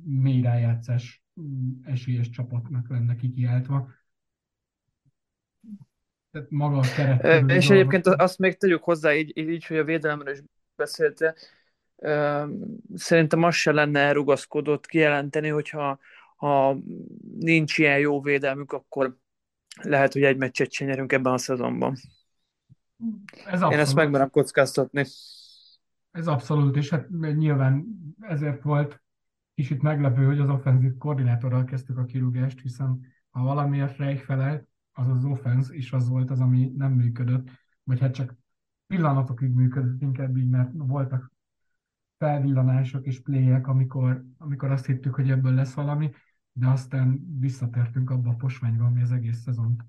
mély 0.05 0.41
rájátszás 0.41 1.25
mm, 1.41 1.71
esélyes 1.83 2.31
csapatnak 2.31 2.89
lenne 2.89 3.15
kikiáltva. 3.15 3.89
Tehát 6.31 6.51
maga 6.51 6.79
a 6.79 6.85
keret. 6.97 7.51
És 7.51 7.71
egyébként 7.71 8.07
azt 8.07 8.39
még 8.39 8.57
tegyük 8.57 8.83
hozzá, 8.83 9.15
így, 9.15 9.37
így 9.37 9.67
hogy 9.67 9.77
a 9.77 9.85
védelemről 9.85 10.33
is 10.33 10.43
beszélte, 10.77 11.35
szerintem 12.95 13.43
az 13.43 13.55
se 13.55 13.73
lenne 13.73 14.01
elrugaszkodott 14.01 14.87
kijelenteni, 14.87 15.49
hogyha 15.49 15.99
ha 16.37 16.79
nincs 17.39 17.79
ilyen 17.79 17.99
jó 17.99 18.21
védelmük, 18.21 18.73
akkor 18.73 19.17
lehet, 19.83 20.13
hogy 20.13 20.23
egy 20.23 20.37
meccset 20.37 20.73
sem 20.73 20.87
nyerünk 20.87 21.13
ebben 21.13 21.33
a 21.33 21.39
szezonban. 21.39 21.97
Ez 23.47 23.63
Én 23.63 23.79
ezt 23.79 23.95
megmerem 23.95 24.31
kockáztatni. 24.31 25.05
Ez 26.11 26.27
abszolút, 26.27 26.77
és 26.77 26.91
hát 26.91 27.09
nyilván 27.37 27.87
ezért 28.21 28.63
volt 28.63 29.03
kicsit 29.55 29.83
meglepő, 29.83 30.25
hogy 30.25 30.39
az 30.39 30.49
offenzív 30.49 30.97
koordinátorral 30.99 31.65
kezdtük 31.65 31.99
a 31.99 32.05
kirúgást, 32.05 32.61
hiszen 32.61 33.01
ha 33.31 33.43
valamiért 33.43 33.97
Reich 33.97 34.25
felelt, 34.25 34.69
az 34.93 35.09
az 35.09 35.25
offenz, 35.25 35.73
és 35.73 35.93
az 35.93 36.09
volt 36.09 36.31
az, 36.31 36.41
ami 36.41 36.73
nem 36.77 36.93
működött, 36.93 37.51
vagy 37.83 38.01
hát 38.01 38.15
csak 38.15 38.37
pillanatokig 38.87 39.51
működött 39.51 40.03
inkább 40.03 40.37
így, 40.37 40.49
mert 40.49 40.71
voltak 40.73 41.33
felvillanások 42.19 43.07
és 43.07 43.21
pléjek, 43.21 43.67
amikor, 43.67 44.25
amikor 44.39 44.71
azt 44.71 44.87
hittük, 44.87 45.15
hogy 45.15 45.31
ebből 45.31 45.55
lesz 45.55 45.75
valami, 45.75 46.11
de 46.53 46.69
aztán 46.69 47.37
visszatértünk 47.39 48.11
abba 48.11 48.31
a 48.31 48.35
posványba, 48.35 48.85
ami 48.85 49.03
az 49.03 49.13
egész 49.13 49.41
szezont 49.41 49.85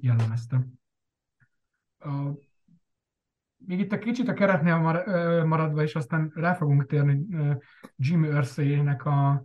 jellemezte. 0.00 0.66
A, 1.98 2.30
még 3.56 3.78
itt 3.78 3.92
a 3.92 3.98
kicsit 3.98 4.28
a 4.28 4.32
keretnél 4.32 4.78
maradva, 5.44 5.82
és 5.82 5.94
aztán 5.94 6.32
rá 6.34 6.54
fogunk 6.54 6.86
térni 6.86 7.26
Jimmy 7.96 8.28
Irsay-nek 8.28 9.04
a 9.04 9.42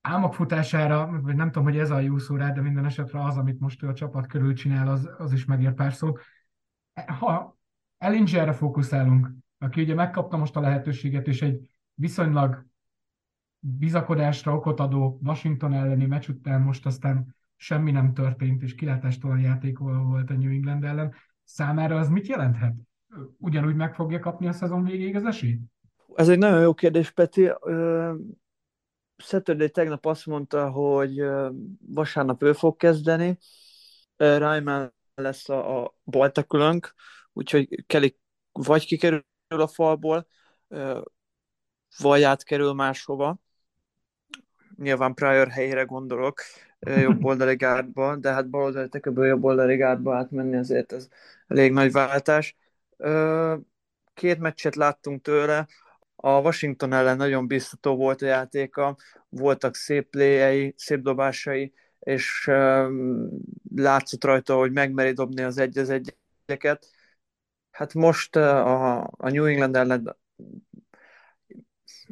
álmokfutására, 0.00 1.20
vagy 1.20 1.36
nem 1.36 1.46
tudom, 1.46 1.64
hogy 1.64 1.78
ez 1.78 1.90
a 1.90 1.98
jó 1.98 2.18
szó 2.18 2.36
rá, 2.36 2.50
de 2.50 2.60
minden 2.60 2.84
esetre 2.84 3.24
az, 3.24 3.36
amit 3.36 3.60
most 3.60 3.82
ő 3.82 3.88
a 3.88 3.94
csapat 3.94 4.26
körül 4.26 4.54
csinál, 4.54 4.88
az, 4.88 5.10
az 5.18 5.32
is 5.32 5.44
megér 5.44 5.74
pár 5.74 5.92
szót. 5.92 6.20
Ha 7.06 7.56
Ellingerre 7.98 8.52
fókuszálunk, 8.52 9.30
aki 9.58 9.82
ugye 9.82 9.94
megkapta 9.94 10.36
most 10.36 10.56
a 10.56 10.60
lehetőséget, 10.60 11.26
és 11.26 11.42
egy 11.42 11.60
viszonylag 11.94 12.66
bizakodásra 13.58 14.54
okot 14.54 14.80
adó 14.80 15.20
Washington 15.22 15.72
elleni 15.72 16.06
meccs 16.06 16.28
után 16.28 16.60
most 16.60 16.86
aztán 16.86 17.34
semmi 17.56 17.90
nem 17.90 18.14
történt, 18.14 18.62
és 18.62 18.74
kilátástalan 18.74 19.40
játék 19.40 19.78
volt 19.78 20.30
a 20.30 20.34
New 20.34 20.50
England 20.50 20.84
ellen. 20.84 21.14
Számára 21.46 21.98
az 21.98 22.08
mit 22.08 22.26
jelenthet? 22.26 22.74
Ugyanúgy 23.38 23.74
meg 23.74 23.94
fogja 23.94 24.18
kapni 24.18 24.46
a 24.48 24.52
szezon 24.52 24.84
végéig 24.84 25.16
az 25.16 25.24
esélyt? 25.24 25.60
Ez 26.14 26.28
egy 26.28 26.38
nagyon 26.38 26.60
jó 26.60 26.74
kérdés, 26.74 27.10
Peti. 27.10 27.50
Saturday 29.16 29.70
tegnap 29.70 30.06
azt 30.06 30.26
mondta, 30.26 30.70
hogy 30.70 31.24
vasárnap 31.86 32.42
ő 32.42 32.52
fog 32.52 32.76
kezdeni. 32.76 33.38
Ryman 34.16 34.94
lesz 35.14 35.48
a, 35.48 35.82
a 35.82 35.94
baltekülönk, 36.04 36.94
úgyhogy 37.32 37.84
Kelly 37.86 38.16
vagy 38.52 38.86
kikerül 38.86 39.24
a 39.48 39.66
falból, 39.66 40.26
vagy 41.98 42.22
átkerül 42.22 42.72
máshova. 42.72 43.38
Nyilván 44.76 45.14
Pryor 45.14 45.48
helyére 45.48 45.82
gondolok, 45.82 46.40
jobb 46.80 47.24
oldali 47.30 47.56
gárdba, 47.56 48.16
de 48.16 48.32
hát 48.32 48.48
baloldali 48.50 48.88
tekeből 48.88 49.26
jobb 49.26 49.44
oldali 49.44 49.76
gárdba 49.76 50.16
átmenni 50.16 50.56
azért 50.56 50.92
ez 50.92 51.08
elég 51.46 51.72
nagy 51.72 51.92
váltás. 51.92 52.56
Két 54.14 54.38
meccset 54.38 54.74
láttunk 54.76 55.22
tőle, 55.22 55.66
a 56.16 56.40
Washington 56.40 56.92
ellen 56.92 57.16
nagyon 57.16 57.46
biztató 57.46 57.96
volt 57.96 58.22
a 58.22 58.26
játéka, 58.26 58.96
voltak 59.28 59.74
szép 59.74 60.10
pléjei, 60.10 60.74
szép 60.76 61.00
dobásai, 61.00 61.72
és 61.98 62.50
látszott 63.74 64.24
rajta, 64.24 64.54
hogy 64.56 64.72
megmeri 64.72 65.12
dobni 65.12 65.42
az 65.42 65.58
egy 65.58 65.78
az 65.78 65.90
egyeket. 65.90 66.90
Hát 67.70 67.94
most 67.94 68.36
a, 68.36 69.00
a 69.02 69.30
New 69.30 69.44
England 69.44 69.76
ellen 69.76 70.16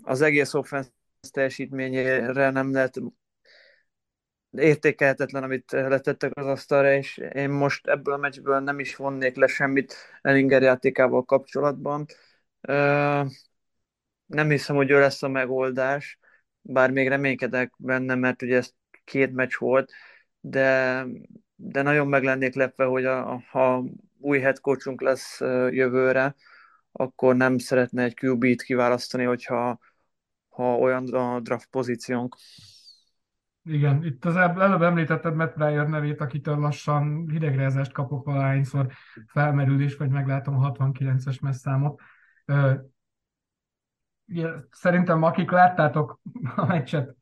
az 0.02 0.21
egész 0.21 0.54
offense 0.54 0.90
teljesítményére 1.31 2.50
nem 2.50 2.73
lehet 2.73 3.00
értékelhetetlen, 4.50 5.43
amit 5.43 5.73
letettek 5.73 6.37
az 6.37 6.47
asztalra, 6.47 6.93
és 6.93 7.16
én 7.33 7.50
most 7.50 7.87
ebből 7.87 8.14
a 8.14 8.16
meccsből 8.16 8.61
nem 8.61 8.78
is 8.78 8.97
vonnék 8.97 9.37
le 9.37 9.47
semmit 9.47 9.95
Ellinger 10.23 10.62
játékával 10.62 11.25
kapcsolatban. 11.25 12.07
Nem 14.26 14.49
hiszem, 14.49 14.76
hogy 14.76 14.90
ő 14.90 14.99
lesz 15.00 15.23
a 15.23 15.28
megoldás, 15.28 16.19
bár 16.61 16.90
még 16.90 17.09
reménykedek 17.09 17.73
benne, 17.76 18.14
mert 18.14 18.43
ugye 18.43 18.57
ez 18.57 18.71
két 19.04 19.33
meccs 19.33 19.57
volt, 19.59 19.93
de, 20.40 21.04
de 21.54 21.83
nagyon 21.83 22.09
meg 22.09 22.23
lennék 22.23 22.54
lepve, 22.54 22.85
hogy 22.85 23.04
a, 23.04 23.43
ha 23.50 23.85
új 24.19 24.38
head 24.38 24.61
coachunk 24.61 25.00
lesz 25.00 25.40
jövőre, 25.71 26.35
akkor 26.93 27.37
nem 27.37 27.59
szeretne 27.59 28.02
egy 28.02 28.16
QB-t 28.23 28.62
kiválasztani, 28.62 29.25
hogyha 29.25 29.78
ha 30.54 30.76
olyan 30.76 31.14
a 31.14 31.40
draft 31.40 31.68
pozíciónk. 31.70 32.37
Igen, 33.62 34.04
itt 34.04 34.25
az 34.25 34.37
előbb 34.37 34.82
említetted 34.82 35.34
Matt 35.34 35.52
Pryor 35.52 35.88
nevét, 35.88 36.20
akitől 36.20 36.58
lassan 36.58 37.28
hidegrezést 37.30 37.92
kapok 37.92 38.25
valahányszor 38.25 38.92
felmerül 39.26 39.80
is, 39.80 39.96
vagy 39.96 40.11
meglátom 40.11 40.58
a 40.58 40.73
69-es 40.73 41.40
messzámot. 41.40 42.00
Szerintem 44.70 45.23
akik 45.23 45.50
láttátok 45.50 46.20
a 46.56 46.66
meccset, 46.66 47.14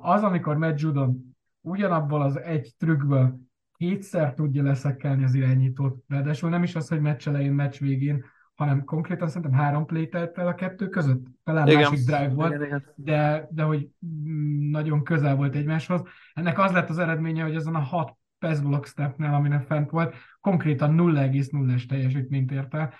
az, 0.00 0.22
amikor 0.22 0.56
Matt 0.56 0.80
Judon 0.80 1.36
ugyanabból 1.60 2.22
az 2.22 2.36
egy 2.36 2.74
trükkből 2.78 3.38
kétszer 3.76 4.34
tudja 4.34 4.62
leszekkelni 4.62 5.24
az 5.24 5.34
irányítót, 5.34 6.04
ráadásul 6.08 6.50
nem 6.50 6.62
is 6.62 6.74
az, 6.74 6.88
hogy 6.88 7.00
meccs 7.00 7.28
elején, 7.28 7.52
meccs 7.52 7.78
végén, 7.78 8.24
hanem 8.62 8.84
konkrétan 8.84 9.28
szerintem 9.28 9.52
három 9.52 9.86
play 9.86 10.08
telt 10.08 10.38
el 10.38 10.46
a 10.46 10.54
kettő 10.54 10.88
között. 10.88 11.24
Talán 11.44 11.66
igen. 11.66 11.80
másik 11.80 12.04
drive 12.04 12.28
volt, 12.28 12.54
igen, 12.54 12.64
igen. 12.64 12.84
De, 12.94 13.48
de 13.50 13.62
hogy 13.62 13.88
mm, 14.06 14.70
nagyon 14.70 15.04
közel 15.04 15.36
volt 15.36 15.54
egymáshoz. 15.54 16.02
Ennek 16.34 16.58
az 16.58 16.72
lett 16.72 16.88
az 16.88 16.98
eredménye, 16.98 17.42
hogy 17.42 17.54
ezen 17.54 17.74
a 17.74 17.80
hat 17.80 18.16
pass 18.38 18.58
block 18.58 18.86
stepnél, 18.86 19.32
aminek 19.32 19.66
fent 19.66 19.90
volt, 19.90 20.14
konkrétan 20.40 20.94
0,0-es 20.98 21.86
teljesítményt 21.86 22.52
ért 22.52 22.74
el 22.74 22.92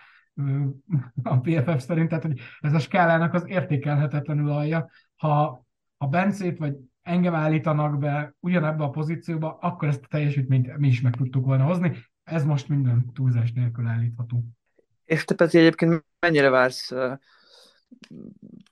a 1.22 1.40
PFF 1.40 1.82
szerint, 1.82 2.08
tehát 2.08 2.24
hogy 2.24 2.40
ez 2.60 2.74
a 2.74 2.78
skálának 2.78 3.34
az 3.34 3.44
értékelhetetlenül 3.48 4.50
alja. 4.50 4.90
Ha, 5.16 5.64
ha 5.96 6.06
Bencét 6.06 6.58
vagy 6.58 6.76
engem 7.02 7.34
állítanak 7.34 7.98
be 7.98 8.34
ugyanebbe 8.40 8.84
a 8.84 8.90
pozícióba, 8.90 9.58
akkor 9.60 9.88
ezt 9.88 10.04
a 10.04 10.08
teljesítményt 10.08 10.76
mi 10.76 10.88
is 10.88 11.00
meg 11.00 11.16
tudtuk 11.16 11.44
volna 11.44 11.64
hozni. 11.64 11.92
Ez 12.24 12.44
most 12.44 12.68
minden 12.68 13.12
túlzás 13.12 13.52
nélkül 13.52 13.86
állítható. 13.86 14.44
És 15.12 15.24
te 15.24 15.34
Peti 15.34 15.58
egyébként 15.58 16.04
mennyire 16.20 16.48
vársz 16.48 16.92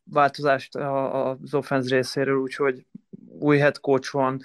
változást 0.05 0.75
az 0.77 1.55
offense 1.55 1.95
részéről, 1.95 2.41
úgyhogy 2.41 2.87
új 3.39 3.59
head 3.59 3.79
coach 3.81 4.13
van, 4.13 4.41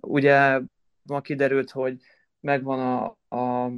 ugye 0.00 0.60
ma 1.02 1.20
kiderült, 1.20 1.70
hogy 1.70 1.96
megvan 2.40 2.78
a, 2.78 3.36
a 3.36 3.72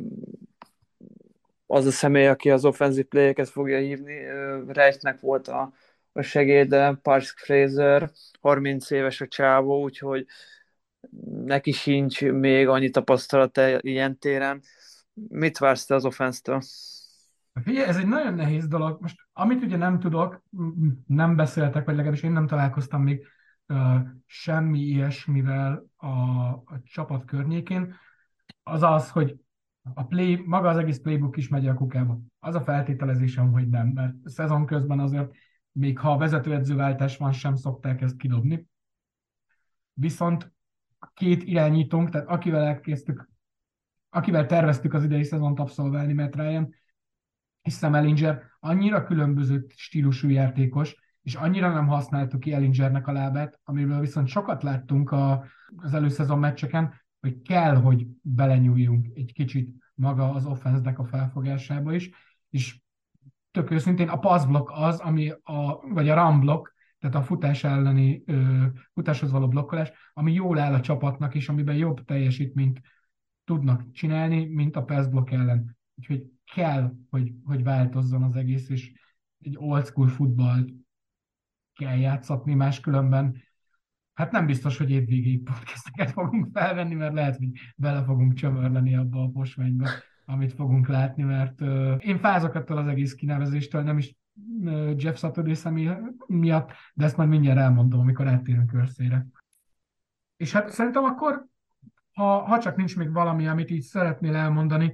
az 1.66 1.86
a 1.86 1.90
személy, 1.90 2.26
aki 2.26 2.50
az 2.50 2.64
offensive 2.64 3.08
play 3.08 3.44
fogja 3.44 3.78
hívni. 3.78 4.24
Reichnek 4.66 5.20
volt 5.20 5.48
a, 5.48 5.72
a 6.12 6.22
segéde, 6.22 6.98
Parks 7.02 7.34
Fraser, 7.36 8.10
30 8.40 8.90
éves 8.90 9.20
a 9.20 9.26
csávó, 9.26 9.82
úgyhogy 9.82 10.26
neki 11.44 11.72
sincs 11.72 12.20
még 12.20 12.68
annyi 12.68 12.90
tapasztalata 12.90 13.80
ilyen 13.80 14.18
téren. 14.18 14.62
Mit 15.28 15.58
vársz 15.58 15.84
te 15.84 15.94
az 15.94 16.04
offense-től? 16.04 16.60
Figyelj, 17.62 17.86
ez 17.86 17.96
egy 17.96 18.06
nagyon 18.06 18.34
nehéz 18.34 18.68
dolog. 18.68 19.00
Most, 19.00 19.26
amit 19.32 19.62
ugye 19.62 19.76
nem 19.76 19.98
tudok, 19.98 20.42
nem 21.06 21.36
beszéltek, 21.36 21.84
vagy 21.84 21.94
legalábbis 21.94 22.22
én 22.22 22.32
nem 22.32 22.46
találkoztam 22.46 23.02
még 23.02 23.26
uh, 23.68 23.96
semmi 24.26 24.78
ilyesmivel 24.78 25.86
a, 25.96 26.08
a 26.48 26.80
csapat 26.84 27.24
környékén, 27.24 27.94
az 28.62 28.82
az, 28.82 29.10
hogy 29.10 29.36
a 29.94 30.04
play, 30.04 30.42
maga 30.46 30.68
az 30.68 30.76
egész 30.76 30.98
playbook 30.98 31.36
is 31.36 31.48
megy 31.48 31.68
a 31.68 31.74
kukába. 31.74 32.18
Az 32.38 32.54
a 32.54 32.60
feltételezésem, 32.60 33.52
hogy 33.52 33.68
nem, 33.68 33.88
mert 33.88 34.14
szezon 34.24 34.66
közben 34.66 35.00
azért, 35.00 35.34
még 35.72 35.98
ha 35.98 36.16
vezetőedzőváltás 36.16 37.16
van, 37.16 37.32
sem 37.32 37.54
szokták 37.54 38.00
ezt 38.00 38.16
kidobni. 38.16 38.66
Viszont 39.92 40.52
két 41.14 41.42
irányítónk, 41.42 42.08
tehát 42.08 42.28
akivel 42.28 42.62
elkezdtük, 42.62 43.28
akivel 44.08 44.46
terveztük 44.46 44.94
az 44.94 45.04
idei 45.04 45.22
szezont 45.22 45.58
abszolválni, 45.58 46.12
mert 46.12 46.36
Ryan, 46.36 46.74
és 47.62 47.74
Sam 47.74 47.94
Ellinger 47.94 48.42
annyira 48.60 49.04
különböző 49.04 49.66
stílusú 49.68 50.28
játékos, 50.28 50.96
és 51.22 51.34
annyira 51.34 51.72
nem 51.72 51.86
használtuk 51.86 52.40
ki 52.40 52.52
Ellingernek 52.52 53.06
a 53.06 53.12
lábát, 53.12 53.60
amiből 53.64 54.00
viszont 54.00 54.28
sokat 54.28 54.62
láttunk 54.62 55.10
a, 55.10 55.44
az 55.76 55.94
előszezon 55.94 56.38
meccseken, 56.38 56.94
hogy 57.20 57.42
kell, 57.42 57.74
hogy 57.74 58.06
belenyúljunk 58.22 59.06
egy 59.14 59.32
kicsit 59.32 59.74
maga 59.94 60.30
az 60.30 60.46
offense 60.46 60.94
a 60.96 61.04
felfogásába 61.04 61.94
is, 61.94 62.10
és 62.50 62.80
tök 63.50 63.70
őszintén 63.70 64.08
a 64.08 64.18
passzblokk 64.18 64.70
az, 64.72 64.98
ami 64.98 65.30
a, 65.42 65.88
vagy 65.88 66.08
a 66.08 66.14
run 66.14 66.40
block, 66.40 66.74
tehát 66.98 67.16
a 67.16 67.22
futás 67.22 67.64
elleni, 67.64 68.22
ö, 68.26 68.64
futáshoz 68.92 69.30
való 69.30 69.48
blokkolás, 69.48 69.92
ami 70.12 70.32
jól 70.32 70.58
áll 70.58 70.74
a 70.74 70.80
csapatnak, 70.80 71.34
és 71.34 71.48
amiben 71.48 71.76
jobb 71.76 72.04
teljesítményt 72.04 72.80
tudnak 73.44 73.92
csinálni, 73.92 74.44
mint 74.44 74.76
a 74.76 74.84
pass 74.84 75.06
block 75.06 75.30
ellen. 75.30 75.76
Úgyhogy 75.94 76.26
kell, 76.54 76.92
hogy, 77.10 77.32
hogy 77.44 77.62
változzon 77.62 78.22
az 78.22 78.36
egész, 78.36 78.68
és 78.68 78.92
egy 79.42 79.56
old 79.58 79.86
school 79.86 80.08
futballt 80.08 80.68
kell 81.74 81.96
játszatni, 81.96 82.54
máskülönben 82.54 83.42
hát 84.20 84.32
nem 84.32 84.46
biztos, 84.46 84.78
hogy 84.78 84.90
évvégéig 84.90 85.42
podcasteket 85.42 86.10
fogunk 86.10 86.48
felvenni, 86.52 86.94
mert 86.94 87.14
lehet, 87.14 87.36
hogy 87.36 87.50
bele 87.76 88.04
fogunk 88.04 88.34
csömörleni 88.34 88.96
abba 88.96 89.22
a 89.22 89.28
posványba, 89.28 89.88
amit 90.24 90.52
fogunk 90.52 90.88
látni, 90.88 91.22
mert 91.22 91.60
uh, 91.60 91.94
én 91.98 92.18
fázok 92.18 92.54
ettől 92.54 92.76
az 92.76 92.86
egész 92.86 93.14
kinevezéstől, 93.14 93.82
nem 93.82 93.98
is 93.98 94.16
uh, 94.60 94.94
Jeff 94.96 95.16
Saturday 95.16 95.54
személy 95.54 95.90
miatt, 96.26 96.70
de 96.94 97.04
ezt 97.04 97.16
majd 97.16 97.28
mindjárt 97.28 97.58
elmondom, 97.58 98.00
amikor 98.00 98.28
áttérünk 98.28 98.70
körszére. 98.70 99.26
És 100.36 100.52
hát 100.52 100.70
szerintem 100.70 101.04
akkor, 101.04 101.46
ha, 102.12 102.38
ha 102.38 102.58
csak 102.58 102.76
nincs 102.76 102.96
még 102.96 103.12
valami, 103.12 103.48
amit 103.48 103.70
így 103.70 103.82
szeretnél 103.82 104.34
elmondani, 104.34 104.92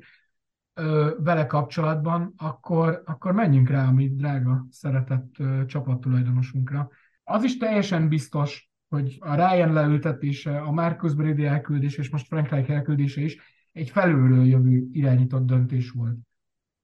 vele 1.19 1.47
kapcsolatban, 1.47 2.35
akkor, 2.37 3.03
akkor 3.05 3.33
menjünk 3.33 3.69
rá 3.69 3.87
a 3.87 3.93
mi 3.93 4.09
drága, 4.15 4.67
szeretett 4.71 5.35
csapattulajdonosunkra. 5.67 6.91
Az 7.25 7.45
is 7.45 7.57
teljesen 7.57 8.09
biztos, 8.09 8.71
hogy 8.89 9.17
a 9.21 9.35
Ryan 9.35 9.73
leültetése, 9.73 10.61
a 10.61 10.71
Marcus 10.71 11.15
Brady 11.15 11.45
elküldése 11.45 12.01
és 12.01 12.11
most 12.11 12.27
Frank 12.27 12.49
Reich 12.49 12.71
elküldése 12.71 13.21
is 13.21 13.39
egy 13.73 13.91
felülről 13.91 14.45
jövő 14.45 14.85
irányított 14.93 15.47
döntés 15.47 15.91
volt. 15.91 16.17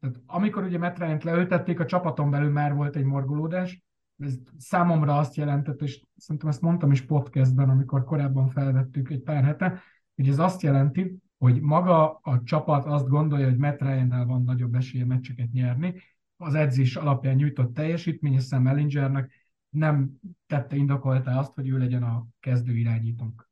Tehát 0.01 0.21
amikor 0.27 0.65
ugye 0.65 0.79
Matt 0.79 0.99
Ryan-t 0.99 1.25
leültették, 1.25 1.81
a 1.81 1.85
csapaton 1.85 2.31
belül 2.31 2.51
már 2.51 2.75
volt 2.75 2.97
egy 2.97 3.05
morgolódás, 3.05 3.83
ez 4.19 4.35
számomra 4.59 5.19
azt 5.19 5.35
jelentett, 5.35 5.83
és 5.83 6.03
szerintem 6.17 6.49
ezt 6.49 6.61
mondtam 6.61 6.91
is 6.91 7.03
podcastben, 7.03 7.69
amikor 7.69 8.05
korábban 8.05 8.49
felvettük 8.49 9.11
egy 9.11 9.23
pár 9.23 9.45
hete, 9.45 9.81
hogy 10.15 10.29
ez 10.29 10.39
azt 10.39 10.63
jelenti, 10.63 11.17
hogy 11.43 11.61
maga 11.61 12.15
a 12.23 12.43
csapat 12.43 12.87
azt 12.87 13.09
gondolja, 13.09 13.49
hogy 13.49 13.57
Matt 13.57 13.81
ryan 13.81 14.27
van 14.27 14.43
nagyobb 14.43 14.75
esélye 14.75 15.05
meccseket 15.05 15.53
nyerni, 15.53 15.95
az 16.37 16.55
edzés 16.55 16.97
alapján 16.97 17.35
nyújtott 17.35 17.75
teljesítmény, 17.75 18.33
és 18.33 18.45
Sam 18.45 18.67
Ellingernek 18.67 19.49
nem 19.69 20.11
tette 20.47 20.77
indokolta 20.77 21.39
azt, 21.39 21.55
hogy 21.55 21.69
ő 21.69 21.79
legyen 21.79 22.03
a 22.03 22.27
kezdő 22.41 22.77
irányítónk. 22.77 23.49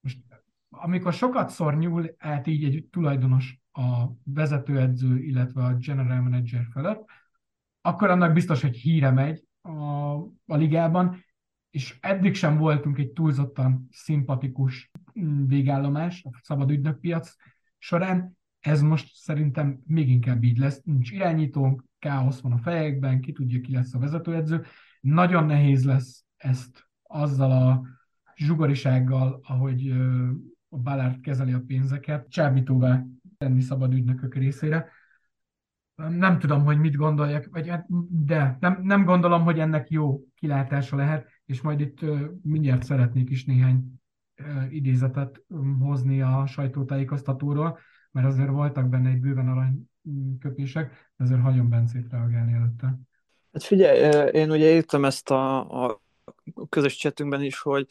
Most, 0.00 0.18
amikor 0.68 1.12
sokat 1.12 1.50
szor 1.50 1.76
nyúl 1.76 2.14
át 2.18 2.46
így 2.46 2.64
egy 2.64 2.86
tulajdonos 2.90 3.58
a 3.72 4.04
vezetőedző, 4.22 5.18
illetve 5.18 5.64
a 5.64 5.74
general 5.74 6.20
manager 6.20 6.66
felett, 6.72 7.04
akkor 7.80 8.10
annak 8.10 8.32
biztos, 8.32 8.60
hogy 8.60 8.76
híre 8.76 9.10
megy 9.10 9.44
a, 9.60 9.70
a 10.46 10.56
ligában, 10.56 11.24
és 11.70 11.98
eddig 12.00 12.34
sem 12.34 12.56
voltunk 12.56 12.98
egy 12.98 13.12
túlzottan 13.12 13.88
szimpatikus 13.90 14.90
végállomás 15.46 16.24
a 16.24 16.38
szabad 16.42 16.70
ügynökpiac 16.70 17.34
során, 17.78 18.36
ez 18.60 18.82
most 18.82 19.14
szerintem 19.14 19.82
még 19.86 20.08
inkább 20.08 20.42
így 20.42 20.58
lesz. 20.58 20.82
Nincs 20.82 21.10
irányítónk, 21.10 21.84
káosz 21.98 22.40
van 22.40 22.52
a 22.52 22.58
fejekben, 22.58 23.20
ki 23.20 23.32
tudja, 23.32 23.60
ki 23.60 23.72
lesz 23.72 23.94
a 23.94 23.98
vezetőedző. 23.98 24.64
Nagyon 25.00 25.46
nehéz 25.46 25.84
lesz 25.84 26.24
ezt 26.36 26.88
azzal 27.02 27.50
a 27.50 27.82
zsugorisággal, 28.34 29.40
ahogy 29.42 29.90
a 30.68 30.76
Ballard 30.76 31.20
kezeli 31.20 31.52
a 31.52 31.62
pénzeket, 31.66 32.30
csábítóvá 32.30 33.04
tenni 33.38 33.60
szabad 33.60 33.92
ügynökök 33.92 34.34
részére. 34.34 34.88
Nem 35.94 36.38
tudom, 36.38 36.64
hogy 36.64 36.78
mit 36.78 36.96
gondoljak, 36.96 37.48
vagy 37.50 37.68
hát, 37.68 37.86
de 38.08 38.56
nem, 38.60 38.80
nem 38.82 39.04
gondolom, 39.04 39.42
hogy 39.42 39.58
ennek 39.58 39.90
jó 39.90 40.20
kilátása 40.34 40.96
lehet, 40.96 41.28
és 41.44 41.60
majd 41.60 41.80
itt 41.80 42.00
mindjárt 42.42 42.82
szeretnék 42.82 43.30
is 43.30 43.44
néhány 43.44 44.00
idézetet 44.70 45.42
hozni 45.80 46.22
a 46.22 46.46
sajtótájékoztatóról, 46.46 47.78
mert 48.10 48.26
azért 48.26 48.48
voltak 48.48 48.88
benne 48.88 49.08
egy 49.08 49.20
bőven 49.20 49.48
aranyköpések, 49.48 51.12
ezért 51.16 51.40
hagyom 51.40 51.68
Bencét 51.68 52.10
reagálni 52.10 52.52
előtte. 52.52 52.98
Hát 53.52 53.62
figyelj, 53.62 54.30
én 54.30 54.50
ugye 54.50 54.74
írtam 54.74 55.04
ezt 55.04 55.30
a, 55.30 55.58
a 55.84 56.02
közös 56.68 56.96
csetünkben 56.96 57.42
is, 57.42 57.60
hogy, 57.60 57.86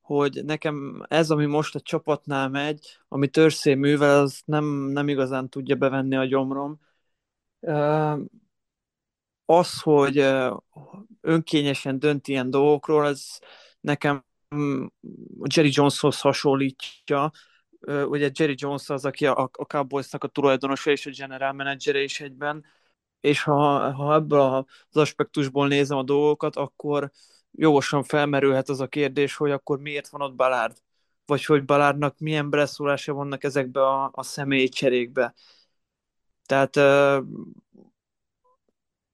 hogy 0.00 0.40
nekem 0.44 1.04
ez, 1.08 1.30
ami 1.30 1.46
most 1.46 1.74
a 1.74 1.80
csapatnál 1.80 2.48
megy, 2.48 2.98
ami 3.08 3.28
törszé 3.28 3.74
művel, 3.74 4.20
az 4.20 4.42
nem, 4.44 4.64
nem 4.64 5.08
igazán 5.08 5.48
tudja 5.48 5.76
bevenni 5.76 6.16
a 6.16 6.24
gyomrom. 6.24 6.80
Az, 9.44 9.80
hogy 9.80 10.24
önkényesen 11.20 11.98
dönt 11.98 12.28
ilyen 12.28 12.50
dolgokról, 12.50 13.06
ez 13.06 13.38
nekem 13.80 14.24
Jerry 15.54 15.70
Joneshoz 15.72 16.20
hasonlítja. 16.20 17.30
Ugye 17.86 18.30
Jerry 18.34 18.54
Jones 18.56 18.88
az, 18.90 19.04
aki 19.04 19.26
a, 19.26 19.50
a 19.52 19.64
Cowboysnak 19.64 20.24
a 20.24 20.28
tulajdonosa 20.28 20.90
és 20.90 21.06
a 21.06 21.10
general 21.10 21.52
manager 21.52 21.96
is 21.96 22.20
egyben, 22.20 22.64
és 23.20 23.42
ha, 23.42 23.92
ha 23.92 24.14
ebből 24.14 24.40
az 24.40 24.96
aspektusból 24.96 25.68
nézem 25.68 25.98
a 25.98 26.02
dolgokat, 26.02 26.56
akkor 26.56 27.10
jogosan 27.50 28.02
felmerülhet 28.02 28.68
az 28.68 28.80
a 28.80 28.86
kérdés, 28.86 29.36
hogy 29.36 29.50
akkor 29.50 29.78
miért 29.78 30.08
van 30.08 30.20
ott 30.20 30.34
Balárd? 30.34 30.76
Vagy 31.26 31.44
hogy 31.44 31.64
Balárdnak 31.64 32.18
milyen 32.18 32.50
beleszólása 32.50 33.12
vannak 33.12 33.44
ezekbe 33.44 33.86
a, 33.86 34.10
a 34.12 34.22
személyi 34.22 34.68
cserékbe. 34.68 35.34
Tehát 36.46 36.76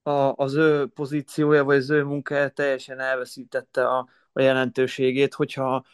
a, 0.03 0.33
az 0.35 0.53
ő 0.53 0.87
pozíciója, 0.87 1.63
vagy 1.63 1.77
az 1.77 1.89
ő 1.89 2.03
munkája 2.03 2.49
teljesen 2.49 2.99
elveszítette 2.99 3.87
a, 3.87 4.07
a 4.35 4.41
jelentőségét, 4.41 5.33
hogyha 5.33 5.85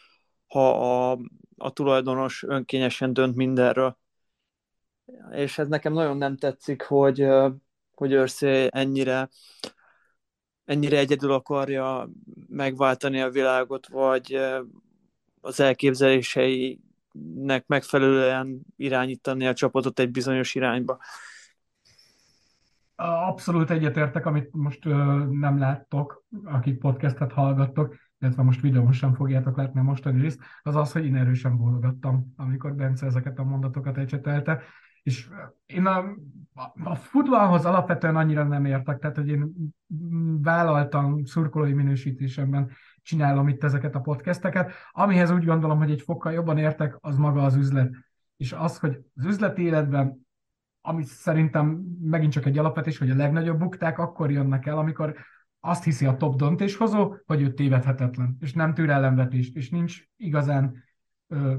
ha 0.46 1.10
a, 1.10 1.18
a 1.56 1.70
tulajdonos 1.70 2.42
önkényesen 2.42 3.12
dönt 3.12 3.36
mindenről. 3.36 3.98
És 5.30 5.58
ez 5.58 5.68
nekem 5.68 5.92
nagyon 5.92 6.16
nem 6.16 6.36
tetszik, 6.36 6.82
hogy, 6.82 7.26
hogy 7.94 8.12
Örszé 8.12 8.68
ennyire, 8.70 9.28
ennyire 10.64 10.98
egyedül 10.98 11.32
akarja 11.32 12.08
megváltani 12.48 13.20
a 13.20 13.30
világot, 13.30 13.88
vagy 13.88 14.40
az 15.40 15.60
elképzeléseinek 15.60 17.66
megfelelően 17.66 18.60
irányítani 18.76 19.46
a 19.46 19.54
csapatot 19.54 19.98
egy 19.98 20.10
bizonyos 20.10 20.54
irányba. 20.54 20.98
Abszolút 23.04 23.70
egyetértek, 23.70 24.26
amit 24.26 24.52
most 24.52 24.84
nem 25.30 25.58
láttok, 25.58 26.24
akik 26.44 26.78
podcastet 26.78 27.32
hallgattok, 27.32 27.96
illetve 28.22 28.42
most 28.42 28.60
videón 28.60 28.92
sem 28.92 29.14
fogjátok 29.14 29.56
látni 29.56 29.80
a 29.80 29.82
mostani 29.82 30.20
részt, 30.20 30.40
az 30.62 30.76
az, 30.76 30.92
hogy 30.92 31.04
én 31.04 31.16
erősen 31.16 31.56
bólogattam, 31.56 32.32
amikor 32.36 32.74
Bence 32.74 33.06
ezeket 33.06 33.38
a 33.38 33.44
mondatokat 33.44 33.98
ecsetelte. 33.98 34.62
És 35.02 35.28
én 35.66 35.86
a, 35.86 36.04
a 36.84 36.94
futballhoz 36.94 37.64
alapvetően 37.64 38.16
annyira 38.16 38.44
nem 38.44 38.64
értek, 38.64 38.98
tehát 38.98 39.16
hogy 39.16 39.28
én 39.28 39.52
vállaltam 40.42 41.24
szurkolói 41.24 41.72
minősítésemben 41.72 42.70
csinálom 43.02 43.48
itt 43.48 43.64
ezeket 43.64 43.94
a 43.94 44.00
podcasteket, 44.00 44.72
amihez 44.90 45.30
úgy 45.30 45.44
gondolom, 45.44 45.78
hogy 45.78 45.90
egy 45.90 46.02
fokkal 46.02 46.32
jobban 46.32 46.58
értek, 46.58 46.96
az 47.00 47.16
maga 47.16 47.42
az 47.42 47.56
üzlet. 47.56 47.90
És 48.36 48.52
az, 48.52 48.78
hogy 48.78 48.98
az 49.16 49.24
üzleti 49.24 49.62
életben 49.62 50.20
ami 50.84 51.04
szerintem 51.04 51.82
megint 52.00 52.32
csak 52.32 52.46
egy 52.46 52.58
alapvetés, 52.58 52.98
hogy 52.98 53.10
a 53.10 53.14
legnagyobb 53.14 53.58
bukták 53.58 53.98
akkor 53.98 54.30
jönnek 54.30 54.66
el, 54.66 54.78
amikor 54.78 55.16
azt 55.64 55.84
hiszi 55.84 56.06
a 56.06 56.16
top 56.16 56.36
döntéshozó, 56.36 57.16
hogy 57.26 57.42
ő 57.42 57.54
tévedhetetlen, 57.54 58.36
és 58.40 58.52
nem 58.52 58.74
tűr 58.74 58.90
ellenvetést, 58.90 59.56
és 59.56 59.70
nincs 59.70 60.02
igazán 60.16 60.84
ö, 61.28 61.54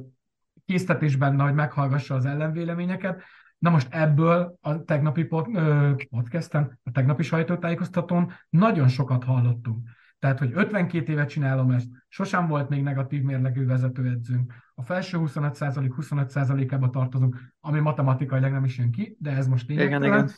késztetés 0.65 1.15
benne, 1.15 1.43
hogy 1.43 1.53
meghallgassa 1.53 2.15
az 2.15 2.25
ellenvéleményeket. 2.25 3.21
Na 3.57 3.69
most 3.69 3.93
ebből 3.93 4.57
a 4.61 4.83
tegnapi 4.83 5.23
pod, 5.23 5.47
ö, 5.55 5.91
podcasten, 6.09 6.79
a 6.83 6.91
tegnapi 6.91 7.23
sajtótájékoztatón 7.23 8.31
nagyon 8.49 8.87
sokat 8.87 9.23
hallottunk. 9.23 9.89
Tehát, 10.19 10.39
hogy 10.39 10.51
52 10.53 11.11
évet 11.11 11.29
csinálom 11.29 11.71
ezt, 11.71 11.87
sosem 12.07 12.47
volt 12.47 12.69
még 12.69 12.83
negatív 12.83 13.21
mérlegű 13.21 13.65
vezetőedzőnk. 13.65 14.53
A 14.75 14.83
felső 14.83 15.17
25% 15.21 15.93
25%-ába 15.97 16.89
tartozunk, 16.89 17.53
ami 17.59 17.79
matematikailag 17.79 18.51
nem 18.51 18.63
is 18.63 18.77
jön 18.77 18.91
ki, 18.91 19.17
de 19.19 19.31
ez 19.31 19.47
most 19.47 19.67
lényegtelen. 19.67 20.03
Igen, 20.03 20.17
igen 20.17 20.35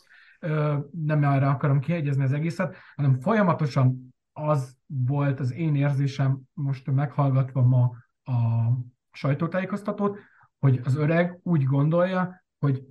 nem 0.91 1.23
arra 1.23 1.49
akarom 1.49 1.79
kiegyezni 1.79 2.23
az 2.23 2.33
egészet, 2.33 2.75
hanem 2.95 3.19
folyamatosan 3.19 4.13
az 4.33 4.77
volt 4.85 5.39
az 5.39 5.53
én 5.53 5.75
érzésem 5.75 6.41
most 6.53 6.91
meghallgatva 6.91 7.61
ma 7.61 7.91
a 8.23 8.69
sajtótájékoztatót, 9.11 10.19
hogy 10.59 10.81
az 10.83 10.95
öreg 10.95 11.39
úgy 11.43 11.63
gondolja, 11.63 12.43
hogy 12.59 12.83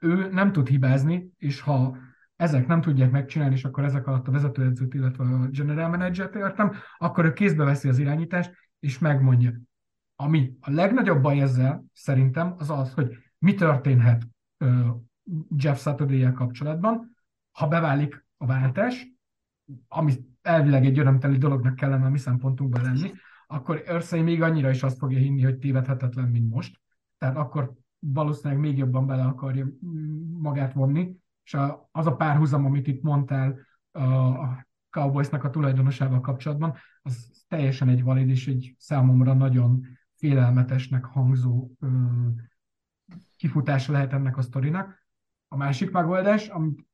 ő 0.00 0.28
nem 0.30 0.52
tud 0.52 0.68
hibázni, 0.68 1.30
és 1.38 1.60
ha 1.60 1.96
ezek 2.36 2.66
nem 2.66 2.80
tudják 2.80 3.10
megcsinálni, 3.10 3.54
és 3.54 3.64
akkor 3.64 3.84
ezek 3.84 4.06
alatt 4.06 4.28
a 4.28 4.30
vezetőedzőt, 4.30 4.94
illetve 4.94 5.24
a 5.24 5.48
general 5.48 5.88
manager-t 5.88 6.34
értem, 6.34 6.72
akkor 6.98 7.24
ő 7.24 7.32
kézbe 7.32 7.64
veszi 7.64 7.88
az 7.88 7.98
irányítást, 7.98 8.52
és 8.80 8.98
megmondja. 8.98 9.52
Ami 10.16 10.56
a 10.60 10.70
legnagyobb 10.70 11.22
baj 11.22 11.40
ezzel 11.40 11.84
szerintem 11.92 12.54
az 12.58 12.70
az, 12.70 12.94
hogy 12.94 13.16
mi 13.38 13.54
történhet 13.54 14.28
Jeff 15.56 15.78
saturday 15.78 16.32
kapcsolatban, 16.32 17.16
ha 17.50 17.68
beválik 17.68 18.26
a 18.36 18.46
váltás, 18.46 19.06
ami 19.88 20.12
elvileg 20.42 20.84
egy 20.84 20.98
örömteli 20.98 21.38
dolognak 21.38 21.74
kellene 21.74 22.06
a 22.06 22.10
mi 22.10 22.18
szempontunkban 22.18 22.82
lenni, 22.82 23.12
akkor 23.46 23.82
Örszei 23.86 24.22
még 24.22 24.42
annyira 24.42 24.70
is 24.70 24.82
azt 24.82 24.98
fogja 24.98 25.18
hinni, 25.18 25.42
hogy 25.42 25.58
tévedhetetlen, 25.58 26.28
mint 26.28 26.50
most. 26.50 26.80
Tehát 27.18 27.36
akkor 27.36 27.72
valószínűleg 27.98 28.62
még 28.62 28.78
jobban 28.78 29.06
bele 29.06 29.22
akarja 29.22 29.66
magát 30.32 30.72
vonni, 30.72 31.16
és 31.44 31.56
az 31.90 32.06
a 32.06 32.16
párhuzam, 32.16 32.64
amit 32.64 32.86
itt 32.86 33.02
mondtál 33.02 33.58
a 33.92 34.66
Cowboysnak 34.90 35.44
a 35.44 35.50
tulajdonosával 35.50 36.20
kapcsolatban, 36.20 36.74
az 37.02 37.44
teljesen 37.48 37.88
egy 37.88 38.02
valid 38.02 38.28
és 38.28 38.48
egy 38.48 38.74
számomra 38.78 39.32
nagyon 39.32 39.86
félelmetesnek 40.14 41.04
hangzó 41.04 41.70
kifutása 43.36 43.92
lehet 43.92 44.12
ennek 44.12 44.36
a 44.36 44.42
sztorinak. 44.42 45.01
A 45.52 45.56
másik 45.56 45.90
megoldás, 45.90 46.48
amit 46.48 46.86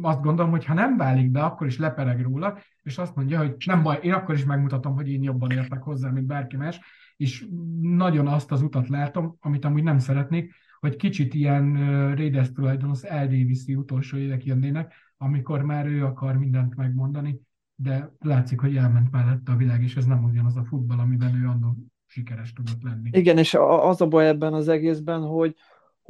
azt 0.00 0.22
gondolom, 0.22 0.50
hogy 0.50 0.64
ha 0.64 0.74
nem 0.74 0.96
válik 0.96 1.30
be, 1.30 1.44
akkor 1.44 1.66
is 1.66 1.78
lepereg 1.78 2.22
róla, 2.22 2.58
és 2.82 2.98
azt 2.98 3.16
mondja, 3.16 3.38
hogy 3.38 3.54
nem 3.66 3.82
baj, 3.82 3.98
én 4.02 4.12
akkor 4.12 4.34
is 4.34 4.44
megmutatom, 4.44 4.94
hogy 4.94 5.08
én 5.08 5.22
jobban 5.22 5.50
értek 5.50 5.82
hozzá, 5.82 6.10
mint 6.10 6.26
bárki 6.26 6.56
más, 6.56 6.80
és 7.16 7.46
nagyon 7.80 8.26
azt 8.26 8.52
az 8.52 8.62
utat 8.62 8.88
látom, 8.88 9.36
amit 9.40 9.64
amúgy 9.64 9.82
nem 9.82 9.98
szeretnék, 9.98 10.54
hogy 10.78 10.96
kicsit 10.96 11.34
ilyen 11.34 11.74
Raiders 12.14 12.52
tulajdonos 12.52 13.02
elvéviszi 13.02 13.74
utolsó 13.74 14.16
évek 14.16 14.44
jönnének, 14.44 14.94
amikor 15.16 15.62
már 15.62 15.86
ő 15.86 16.04
akar 16.04 16.36
mindent 16.36 16.76
megmondani, 16.76 17.40
de 17.74 18.12
látszik, 18.18 18.60
hogy 18.60 18.76
elment 18.76 19.10
mellette 19.10 19.52
a 19.52 19.56
világ, 19.56 19.82
és 19.82 19.96
ez 19.96 20.04
nem 20.04 20.24
ugyanaz 20.24 20.56
a 20.56 20.64
futball, 20.64 20.98
amiben 20.98 21.42
ő 21.42 21.46
annól 21.46 21.76
sikeres 22.06 22.52
tudott 22.52 22.82
lenni. 22.82 23.08
Igen, 23.12 23.38
és 23.38 23.56
az 23.58 24.00
a 24.00 24.06
baj 24.06 24.28
ebben 24.28 24.52
az 24.52 24.68
egészben, 24.68 25.20
hogy, 25.20 25.56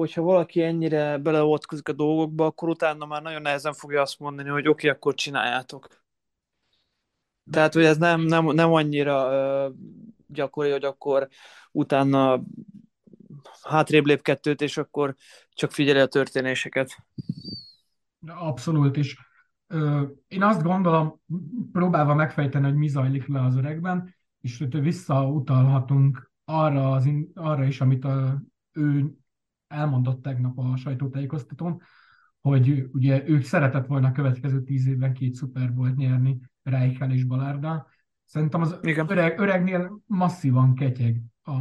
hogyha 0.01 0.23
valaki 0.23 0.63
ennyire 0.63 1.19
beleavatkozik 1.19 1.89
a 1.89 1.93
dolgokba, 1.93 2.47
akkor 2.47 2.69
utána 2.69 3.07
már 3.07 3.23
nagyon 3.23 3.43
nehezen 3.43 3.73
fogja 3.73 4.01
azt 4.01 4.19
mondani, 4.19 4.49
hogy 4.49 4.69
oké, 4.69 4.87
okay, 4.87 4.91
akkor 4.91 5.15
csináljátok. 5.15 5.89
Tehát, 7.51 7.75
hogy 7.75 7.85
ez 7.85 7.97
nem, 7.97 8.21
nem, 8.21 8.45
nem 8.45 8.73
annyira 8.73 9.29
uh, 9.29 9.75
gyakori, 10.27 10.71
hogy 10.71 10.85
akkor 10.85 11.29
utána 11.73 12.43
hátrébb 13.63 14.05
lép 14.05 14.23
kettőt, 14.23 14.61
és 14.61 14.77
akkor 14.77 15.15
csak 15.53 15.71
figyeli 15.71 16.01
a 16.01 16.07
történéseket. 16.07 16.97
Abszolút 18.27 18.97
is. 18.97 19.19
Én 20.29 20.43
azt 20.43 20.63
gondolom, 20.63 21.21
próbálva 21.73 22.15
megfejteni, 22.15 22.65
hogy 22.65 22.75
mi 22.75 22.89
zajlik 22.89 23.27
le 23.27 23.45
az 23.45 23.57
öregben, 23.57 24.15
és 24.41 24.65
visszautalhatunk 24.71 26.33
arra, 26.45 26.91
az, 26.91 27.09
arra 27.35 27.65
is, 27.65 27.81
amit 27.81 28.05
a, 28.05 28.43
ő 28.73 29.15
elmondott 29.71 30.23
tegnap 30.23 30.59
a 30.59 30.77
sajtótájékoztatón, 30.77 31.83
hogy 32.41 32.89
ugye 32.93 33.29
ők 33.29 33.43
szeretett 33.43 33.87
volna 33.87 34.09
a 34.09 34.13
következő 34.13 34.63
tíz 34.63 34.87
évben 34.87 35.13
két 35.13 35.37
Super 35.37 35.73
nyerni 35.97 36.41
Reichel 36.63 37.13
és 37.13 37.25
Balárda. 37.25 37.87
Szerintem 38.25 38.61
az 38.61 38.79
öreg, 38.83 39.39
öregnél 39.39 40.03
masszívan 40.07 40.75
ketyeg 40.75 41.21
a, 41.43 41.53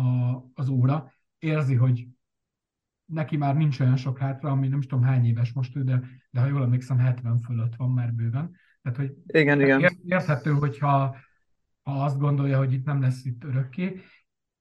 az 0.54 0.70
óra. 0.70 1.14
Érzi, 1.38 1.76
hogy 1.76 2.08
neki 3.06 3.38
már 3.38 3.56
nincs 3.56 3.80
olyan 3.80 3.96
sok 3.96 4.18
hátra, 4.18 4.50
ami 4.50 4.68
nem 4.68 4.80
is 4.80 4.86
tudom 4.86 5.04
hány 5.04 5.26
éves 5.26 5.54
most 5.54 5.76
ő, 5.76 5.84
de, 5.84 6.02
de 6.32 6.40
ha 6.40 6.48
jól 6.48 6.64
emlékszem, 6.64 6.98
70 6.98 7.40
fölött 7.40 7.76
van 7.76 7.92
már 7.92 8.14
bőven. 8.14 8.56
Tehát, 8.82 8.98
hogy 8.98 9.16
igen, 9.26 9.62
igen. 9.62 10.00
érthető, 10.06 10.52
hogyha 10.52 11.16
ha 11.82 12.04
azt 12.04 12.20
gondolja, 12.20 12.58
hogy 12.58 12.74
itt 12.74 12.86
nem 12.86 13.02
lesz 13.02 13.26
itt 13.26 13.44
örökké, 13.44 14.02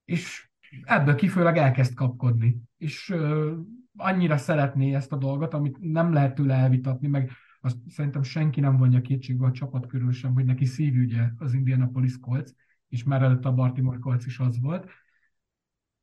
és 0.05 0.48
ebből 0.83 1.15
kifőleg 1.15 1.57
elkezd 1.57 1.95
kapkodni. 1.95 2.61
És 2.77 3.11
uh, 3.11 3.51
annyira 3.97 4.37
szeretné 4.37 4.95
ezt 4.95 5.13
a 5.13 5.17
dolgot, 5.17 5.55
amit 5.55 5.79
nem 5.81 6.13
lehet 6.13 6.35
tőle 6.35 6.55
elvitatni, 6.55 7.09
meg 7.09 7.31
azt 7.61 7.77
szerintem 7.89 8.23
senki 8.23 8.61
nem 8.61 8.77
vonja 8.77 9.01
kétségbe 9.01 9.47
a 9.47 9.53
csapat 9.53 9.87
körül 9.87 10.13
sem, 10.13 10.33
hogy 10.35 10.45
neki 10.45 10.65
szívügye 10.65 11.31
az 11.37 11.53
Indianapolis 11.55 12.19
Colts, 12.21 12.51
és 12.89 13.05
már 13.05 13.23
előtt 13.23 13.45
a 13.45 13.55
Baltimore 13.55 13.99
Colts 13.99 14.27
is 14.27 14.39
az 14.39 14.61
volt. 14.61 14.91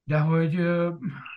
de 0.03 0.19
hogy 0.19 0.53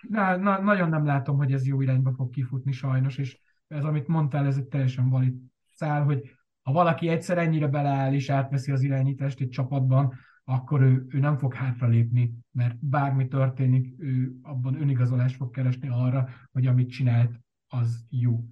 na, 0.01 0.35
na, 0.35 0.61
nagyon 0.61 0.89
nem 0.89 1.05
látom, 1.05 1.37
hogy 1.37 1.53
ez 1.53 1.67
jó 1.67 1.81
irányba 1.81 2.13
fog 2.13 2.29
kifutni 2.29 2.71
sajnos, 2.71 3.17
és 3.17 3.39
ez, 3.67 3.83
amit 3.83 4.07
mondtál, 4.07 4.45
ez 4.45 4.57
egy 4.57 4.67
teljesen 4.67 5.09
valid 5.09 5.35
szál, 5.73 6.03
hogy 6.03 6.37
ha 6.61 6.71
valaki 6.71 7.07
egyszer 7.07 7.37
ennyire 7.37 7.67
beleáll 7.67 8.13
és 8.13 8.29
átveszi 8.29 8.71
az 8.71 8.81
irányítást 8.81 9.39
egy 9.39 9.49
csapatban, 9.49 10.13
akkor 10.49 10.81
ő, 10.81 11.05
ő 11.09 11.19
nem 11.19 11.37
fog 11.37 11.53
hátralépni, 11.53 12.33
mert 12.51 12.85
bármi 12.85 13.27
történik, 13.27 13.93
ő 13.97 14.35
abban 14.41 14.81
önigazolást 14.81 15.35
fog 15.35 15.51
keresni 15.51 15.87
arra, 15.89 16.29
hogy 16.51 16.67
amit 16.67 16.89
csinált, 16.89 17.39
az 17.67 18.05
jó. 18.09 18.43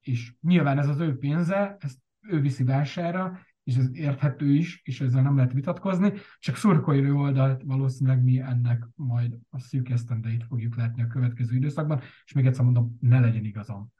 És 0.00 0.34
nyilván 0.40 0.78
ez 0.78 0.88
az 0.88 0.98
ő 0.98 1.18
pénze, 1.18 1.76
ezt 1.80 1.98
ő 2.20 2.40
viszi 2.40 2.64
vására, 2.64 3.38
és 3.64 3.76
ez 3.76 3.88
érthető 3.92 4.54
is, 4.54 4.80
és 4.84 5.00
ezzel 5.00 5.22
nem 5.22 5.36
lehet 5.36 5.52
vitatkozni, 5.52 6.12
csak 6.38 6.56
szurkoló 6.56 7.18
oldalt 7.18 7.62
valószínűleg 7.62 8.22
mi 8.22 8.40
ennek 8.40 8.88
majd 8.94 9.38
a 9.50 9.58
szűk 9.58 9.88
esztendeit 9.88 10.44
fogjuk 10.44 10.76
látni 10.76 11.02
a 11.02 11.06
következő 11.06 11.56
időszakban, 11.56 12.00
és 12.24 12.32
még 12.32 12.46
egyszer 12.46 12.64
mondom, 12.64 12.96
ne 13.00 13.20
legyen 13.20 13.44
igazam. 13.44 13.92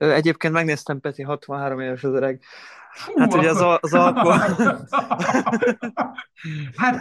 Egyébként 0.00 0.52
megnéztem 0.52 1.00
Peti 1.00 1.22
63 1.22 1.80
éves 1.80 2.04
az 2.04 2.12
öreg. 2.12 2.42
Hát 3.16 3.34
ugye 3.34 3.50
az, 3.50 3.78
az 3.80 3.94
alkohol... 4.04 4.38
hát 6.76 7.00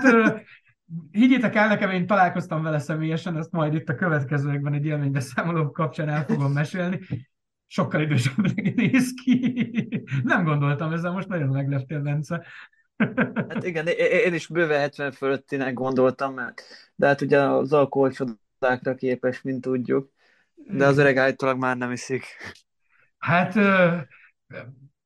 higgyétek 1.12 1.56
el 1.56 1.68
nekem, 1.68 1.90
én 1.90 2.08
találkoztam 2.08 2.64
vele 2.64 2.80
személyesen, 2.80 3.38
ezt 3.38 3.52
majd 3.52 3.74
itt 3.74 3.90
a 3.90 3.96
következőekben 3.96 4.74
egy 4.74 4.86
élménybeszámoló 4.86 5.72
kapcsán 5.72 6.10
el 6.10 6.26
fogom 6.26 6.52
mesélni. 6.52 7.00
Sokkal 7.68 8.02
idősebbnek 8.02 8.76
néz 8.76 9.14
ki. 9.24 10.00
Nem 10.24 10.44
gondoltam 10.44 10.94
ezzel, 10.94 11.12
most 11.12 11.28
nagyon 11.28 11.48
megleptél, 11.48 12.00
Bence. 12.00 12.46
Hát 13.50 13.64
igen, 13.64 13.88
én 13.88 14.34
is 14.34 14.48
bőve 14.48 14.78
70 14.78 15.12
fölöttinek 15.12 15.74
gondoltam, 15.74 16.34
mert 16.34 16.64
de 16.96 17.08
hát 17.08 17.22
ugye 17.22 17.40
az 17.40 17.74
alkohol 17.74 18.12
csodákra 18.12 18.96
képes, 18.96 19.42
mint 19.42 19.62
tudjuk. 19.62 20.12
De 20.56 20.86
az 20.86 20.98
öreg 20.98 21.18
állítólag 21.18 21.58
már 21.58 21.78
nem 21.78 21.92
iszik. 21.92 22.24
Hát 23.20 23.56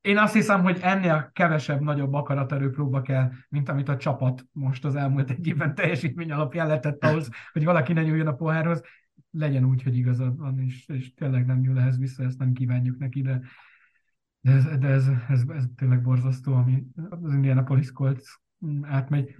én 0.01 0.17
azt 0.17 0.33
hiszem, 0.33 0.61
hogy 0.61 0.79
ennél 0.81 1.29
kevesebb, 1.33 1.81
nagyobb 1.81 2.13
akaraterő 2.13 2.69
próba 2.69 3.01
kell, 3.01 3.31
mint 3.49 3.69
amit 3.69 3.89
a 3.89 3.97
csapat 3.97 4.45
most 4.51 4.85
az 4.85 4.95
elmúlt 4.95 5.29
egy 5.29 5.47
évben 5.47 5.75
teljesítmény 5.75 6.31
alapján 6.31 6.67
letett 6.67 7.03
ahhoz, 7.03 7.29
hogy 7.51 7.63
valaki 7.63 7.93
ne 7.93 8.03
nyúljon 8.03 8.27
a 8.27 8.35
pohárhoz. 8.35 8.81
Legyen 9.31 9.65
úgy, 9.65 9.83
hogy 9.83 9.97
igazad 9.97 10.37
van, 10.37 10.59
és, 10.59 10.87
és 10.87 11.13
tényleg 11.13 11.45
nem 11.45 11.59
nyúl 11.59 11.79
ehhez 11.79 11.97
vissza, 11.97 12.23
ezt 12.23 12.37
nem 12.37 12.53
kívánjuk 12.53 12.97
neki, 12.97 13.21
de, 13.21 13.41
de, 14.39 14.51
ez, 14.51 14.77
de 14.77 14.87
ez, 14.87 15.07
ez, 15.29 15.43
ez 15.47 15.63
tényleg 15.75 16.01
borzasztó, 16.01 16.53
ami 16.53 16.83
az 17.09 17.33
Indianapolis 17.33 17.91
Colts 17.91 18.39
átmegy. 18.81 19.35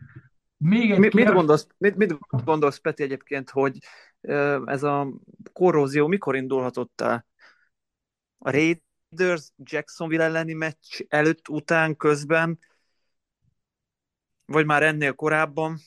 Még 0.57 0.91
egy 0.91 0.99
mit, 0.99 1.13
mit, 1.13 1.31
gondolsz, 1.31 1.67
mit, 1.77 1.95
mit 1.95 2.17
gondolsz, 2.29 2.77
Peti, 2.77 3.03
egyébként, 3.03 3.49
hogy 3.49 3.77
ez 4.65 4.83
a 4.83 5.07
korrózió 5.53 6.07
mikor 6.07 6.35
indulhatott 6.35 7.01
el? 7.01 7.25
A 8.45 8.51
Raiders 8.51 9.51
Jacksonville 9.57 10.23
elleni 10.23 10.53
meccs 10.53 11.01
előtt, 11.07 11.49
után, 11.49 11.95
közben, 11.95 12.59
vagy 14.45 14.65
már 14.65 14.83
ennél 14.83 15.13
korábban? 15.13 15.77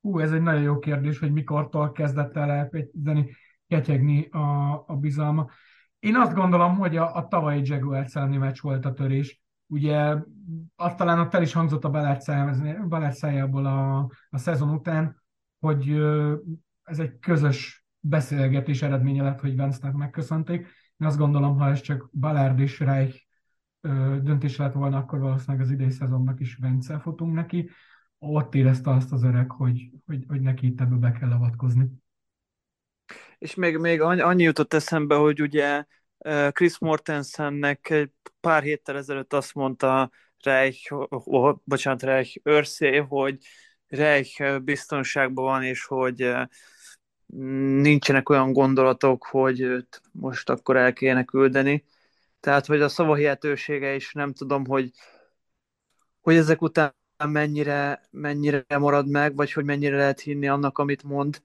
Hú, 0.00 0.18
ez 0.18 0.32
egy 0.32 0.42
nagyon 0.42 0.62
jó 0.62 0.78
kérdés, 0.78 1.18
hogy 1.18 1.32
mikortól 1.32 1.92
kezdett 1.92 2.36
el 2.36 2.50
elkezdeni 2.50 3.36
ketyegni 3.68 4.26
a, 4.26 4.72
a 4.86 4.96
bizalma. 4.96 5.50
Én 5.98 6.16
azt 6.16 6.34
gondolom, 6.34 6.76
hogy 6.76 6.96
a, 6.96 7.14
a 7.14 7.28
tavalyi 7.28 7.60
Jaguars 7.64 8.14
elleni 8.14 8.36
meccs 8.36 8.60
volt 8.60 8.84
a 8.84 8.92
törés. 8.92 9.42
Ugye 9.66 10.14
azt 10.76 10.96
talán 10.96 11.18
ott 11.18 11.34
el 11.34 11.42
is 11.42 11.52
hangzott 11.52 11.84
a 11.84 11.90
Balázs 12.88 13.16
szájából 13.16 13.66
a, 13.66 13.98
a 14.30 14.38
szezon 14.38 14.70
után, 14.70 15.22
hogy 15.58 15.90
ez 16.82 16.98
egy 16.98 17.18
közös 17.18 17.86
beszélgetés 18.00 18.82
eredménye 18.82 19.22
lett, 19.22 19.40
hogy 19.40 19.56
Vance-nek 19.56 19.92
megköszönték 19.92 20.66
én 20.98 21.06
azt 21.06 21.18
gondolom, 21.18 21.58
ha 21.58 21.68
ez 21.68 21.80
csak 21.80 22.08
Ballard 22.12 22.58
és 22.58 22.80
Reich 22.80 23.24
döntés 24.22 24.56
lett 24.56 24.72
volna, 24.72 24.96
akkor 24.96 25.18
valószínűleg 25.18 25.66
az 25.66 25.70
idei 25.70 25.90
szezonnak 25.90 26.40
is 26.40 26.56
Vence 26.56 26.98
futunk 26.98 27.34
neki. 27.34 27.70
Ott 28.18 28.54
érezte 28.54 28.90
azt 28.90 29.12
az 29.12 29.22
öreg, 29.22 29.50
hogy, 29.50 29.90
hogy, 30.06 30.24
hogy 30.28 30.40
neki 30.40 30.66
itt 30.66 30.80
ebből 30.80 30.98
be 30.98 31.12
kell 31.12 31.32
avatkozni. 31.32 31.88
És 33.38 33.54
még, 33.54 33.78
még 33.78 34.00
annyi 34.00 34.42
jutott 34.42 34.74
eszembe, 34.74 35.14
hogy 35.14 35.40
ugye 35.40 35.84
Chris 36.50 36.78
Mortensennek 36.78 37.90
egy 37.90 38.12
pár 38.40 38.62
héttel 38.62 38.96
ezelőtt 38.96 39.32
azt 39.32 39.54
mondta 39.54 40.10
Reich, 40.42 40.92
oh, 41.08 41.58
bocsánat, 41.64 42.02
Reich 42.02 42.40
őrszé, 42.42 42.96
hogy 42.96 43.38
Reich 43.86 44.60
biztonságban 44.60 45.44
van, 45.44 45.62
és 45.62 45.84
hogy 45.84 46.32
nincsenek 47.26 48.28
olyan 48.28 48.52
gondolatok, 48.52 49.24
hogy 49.24 49.60
őt 49.60 50.00
most 50.12 50.50
akkor 50.50 50.76
el 50.76 50.92
kéne 50.92 51.24
küldeni. 51.24 51.84
Tehát, 52.40 52.66
hogy 52.66 52.80
a 52.80 52.88
szavahihetősége 52.88 53.94
is 53.94 54.12
nem 54.12 54.32
tudom, 54.32 54.66
hogy, 54.66 54.90
hogy 56.20 56.36
ezek 56.36 56.62
után 56.62 56.94
mennyire, 57.24 58.00
mennyire 58.10 58.78
marad 58.78 59.08
meg, 59.08 59.36
vagy 59.36 59.52
hogy 59.52 59.64
mennyire 59.64 59.96
lehet 59.96 60.20
hinni 60.20 60.48
annak, 60.48 60.78
amit 60.78 61.02
mond. 61.02 61.42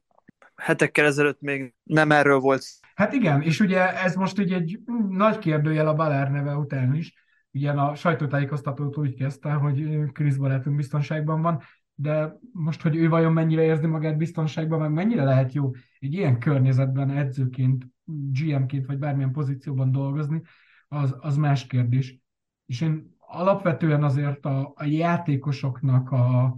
Hetekkel 0.55 1.05
ezelőtt 1.05 1.41
még 1.41 1.73
nem 1.83 2.11
erről 2.11 2.39
volt. 2.39 2.65
Hát 2.95 3.13
igen, 3.13 3.41
és 3.41 3.59
ugye 3.59 4.01
ez 4.03 4.15
most 4.15 4.37
ugye 4.37 4.55
egy 4.55 4.79
nagy 5.09 5.37
kérdőjel 5.37 5.87
a 5.87 5.93
Balár 5.93 6.31
neve 6.31 6.55
után 6.55 6.95
is. 6.95 7.13
Ugye 7.51 7.71
a 7.71 7.95
sajtótájékoztatót 7.95 8.97
úgy 8.97 9.15
kezdte, 9.15 9.51
hogy 9.51 9.99
Chris 10.13 10.37
Barátunk 10.37 10.75
biztonságban 10.75 11.41
van, 11.41 11.61
de 12.01 12.39
most, 12.53 12.81
hogy 12.81 12.95
ő 12.95 13.09
vajon 13.09 13.33
mennyire 13.33 13.63
érzi 13.63 13.87
magát 13.87 14.17
biztonságban, 14.17 14.79
meg 14.79 14.91
mennyire 14.91 15.23
lehet 15.23 15.53
jó 15.53 15.71
egy 15.99 16.13
ilyen 16.13 16.39
környezetben 16.39 17.09
edzőként, 17.09 17.87
GM-ként, 18.05 18.85
vagy 18.85 18.97
bármilyen 18.97 19.31
pozícióban 19.31 19.91
dolgozni, 19.91 20.41
az, 20.87 21.15
az 21.19 21.37
más 21.37 21.67
kérdés. 21.67 22.19
És 22.65 22.81
én 22.81 23.15
alapvetően 23.19 24.03
azért 24.03 24.45
a, 24.45 24.71
a 24.75 24.83
játékosoknak 24.83 26.11
a 26.11 26.57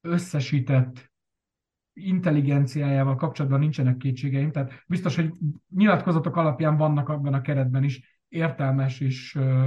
összesített 0.00 1.10
intelligenciájával 1.92 3.16
kapcsolatban 3.16 3.60
nincsenek 3.60 3.96
kétségeim, 3.96 4.50
tehát 4.52 4.84
biztos, 4.86 5.16
hogy 5.16 5.32
nyilatkozatok 5.74 6.36
alapján 6.36 6.76
vannak 6.76 7.08
abban 7.08 7.34
a 7.34 7.40
keretben 7.40 7.84
is 7.84 8.22
értelmes 8.28 9.00
és 9.00 9.34
uh, 9.34 9.66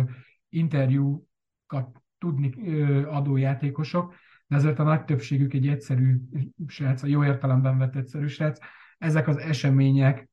interjúkat 0.49 2.01
tudni 2.17 2.53
uh, 2.55 3.15
adó 3.15 3.37
játékosok, 3.37 4.15
ezért 4.51 4.79
a 4.79 4.83
nagy 4.83 5.05
többségük 5.05 5.53
egy 5.53 5.67
egyszerű 5.67 6.17
srác, 6.67 7.03
a 7.03 7.07
jó 7.07 7.23
értelemben 7.23 7.77
vett 7.77 7.95
egyszerű 7.95 8.27
srác. 8.27 8.59
Ezek 8.97 9.27
az 9.27 9.37
események 9.37 10.29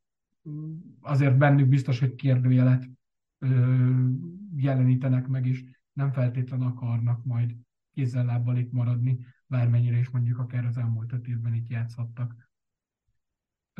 azért 1.00 1.36
bennük 1.36 1.68
biztos, 1.68 1.98
hogy 1.98 2.14
kérdőjelet 2.14 2.88
jelenítenek 4.56 5.26
meg, 5.26 5.46
és 5.46 5.64
nem 5.92 6.12
feltétlenül 6.12 6.66
akarnak 6.66 7.24
majd 7.24 7.54
kézzel-lábbal 7.94 8.56
itt 8.56 8.72
maradni, 8.72 9.18
bármennyire 9.46 9.98
is 9.98 10.08
mondjuk 10.10 10.38
akár 10.38 10.64
az 10.64 10.76
elmúlt 10.76 11.12
öt 11.12 11.26
évben 11.26 11.54
itt 11.54 11.68
játszhattak. 11.68 12.34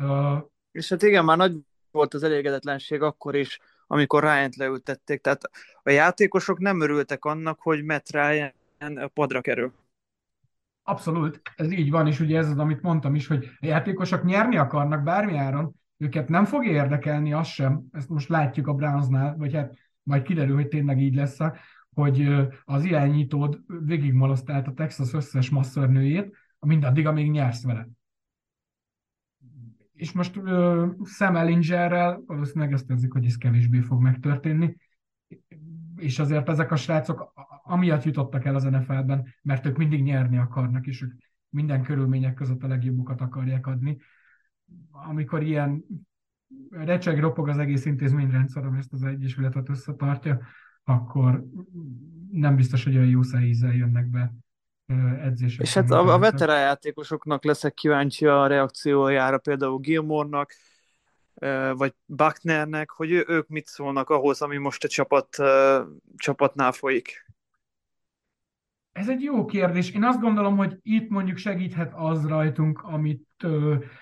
Uh, 0.01 0.41
és 0.71 0.89
hát 0.89 1.01
igen, 1.01 1.25
már 1.25 1.37
nagy 1.37 1.57
volt 1.91 2.13
az 2.13 2.23
elégedetlenség 2.23 3.01
akkor 3.01 3.35
is, 3.35 3.59
amikor 3.87 4.23
Ryan-t 4.23 4.55
leültették, 4.55 5.21
tehát 5.21 5.41
a 5.83 5.89
játékosok 5.89 6.59
nem 6.59 6.81
örültek 6.81 7.25
annak, 7.25 7.59
hogy 7.61 7.83
Matt 7.83 8.09
Ryan 8.09 8.53
padra 9.13 9.41
kerül. 9.41 9.73
Abszolút, 10.89 11.41
ez 11.55 11.71
így 11.71 11.89
van, 11.89 12.07
és 12.07 12.19
ugye 12.19 12.37
ez 12.37 12.49
az, 12.49 12.57
amit 12.57 12.81
mondtam 12.81 13.15
is, 13.15 13.27
hogy 13.27 13.45
a 13.59 13.65
játékosok 13.65 14.23
nyerni 14.23 14.57
akarnak 14.57 15.03
bármi 15.03 15.37
áron, 15.37 15.75
őket 15.97 16.29
nem 16.29 16.45
fog 16.45 16.65
érdekelni 16.65 17.33
az 17.33 17.47
sem, 17.47 17.83
ezt 17.91 18.09
most 18.09 18.29
látjuk 18.29 18.67
a 18.67 18.73
Brownsnál, 18.73 19.35
vagy 19.37 19.53
hát 19.53 19.75
majd 20.03 20.21
kiderül, 20.21 20.55
hogy 20.55 20.67
tényleg 20.67 21.01
így 21.01 21.15
lesz, 21.15 21.37
hogy 21.93 22.47
az 22.63 22.83
irányítód 22.83 23.59
végigmolosztált 23.85 24.67
a 24.67 24.73
Texas 24.73 25.13
összes 25.13 25.49
masszörnőjét, 25.49 26.35
mindaddig, 26.59 27.07
amíg 27.07 27.31
nyersz 27.31 27.63
vele. 27.63 27.87
És 29.93 30.11
most 30.11 30.37
uh, 30.37 30.87
Sam 31.03 31.35
Ellingerrel 31.35 32.23
valószínűleg 32.25 32.73
ezt 32.73 32.89
érzik, 32.89 33.11
hogy 33.11 33.25
ez 33.25 33.37
kevésbé 33.37 33.79
fog 33.79 34.01
megtörténni, 34.01 34.75
és 35.95 36.19
azért 36.19 36.49
ezek 36.49 36.71
a 36.71 36.75
srácok 36.75 37.33
amiatt 37.69 38.03
jutottak 38.03 38.45
el 38.45 38.55
az 38.55 38.63
NFL-ben, 38.63 39.35
mert 39.41 39.65
ők 39.65 39.77
mindig 39.77 40.03
nyerni 40.03 40.37
akarnak, 40.37 40.87
és 40.87 41.01
ők 41.01 41.11
minden 41.49 41.83
körülmények 41.83 42.33
között 42.33 42.63
a 42.63 42.67
legjobbukat 42.67 43.21
akarják 43.21 43.67
adni. 43.67 43.97
Amikor 44.91 45.43
ilyen 45.43 45.83
recseg, 46.69 47.19
ropog 47.19 47.47
az 47.47 47.57
egész 47.57 47.85
intézményrendszer, 47.85 48.65
ami 48.65 48.77
ezt 48.77 48.93
az 48.93 49.03
egyesületet 49.03 49.69
összetartja, 49.69 50.39
akkor 50.83 51.43
nem 52.31 52.55
biztos, 52.55 52.83
hogy 52.83 52.95
olyan 52.95 53.09
jó 53.09 53.21
szájízzel 53.21 53.73
jönnek 53.73 54.09
be 54.09 54.33
edzések. 55.21 55.61
És 55.61 55.73
hát 55.73 55.91
a, 55.91 56.13
a 56.13 56.19
veterán 56.19 56.59
játékosoknak 56.59 57.43
leszek 57.43 57.73
kíváncsi 57.73 58.25
a 58.25 58.47
reakciójára, 58.47 59.37
például 59.37 59.79
Gilmore-nak, 59.79 60.53
vagy 61.73 61.93
Bucknernek, 62.05 62.89
hogy 62.89 63.11
ők 63.11 63.47
mit 63.47 63.65
szólnak 63.65 64.09
ahhoz, 64.09 64.41
ami 64.41 64.57
most 64.57 64.83
a 64.83 64.87
csapat, 64.87 65.37
csapatnál 66.17 66.71
folyik. 66.71 67.28
Ez 68.91 69.09
egy 69.09 69.21
jó 69.21 69.45
kérdés. 69.45 69.91
Én 69.91 70.03
azt 70.03 70.19
gondolom, 70.19 70.57
hogy 70.57 70.77
itt 70.81 71.09
mondjuk 71.09 71.37
segíthet 71.37 71.93
az 71.95 72.25
rajtunk, 72.25 72.81
amit 72.81 73.27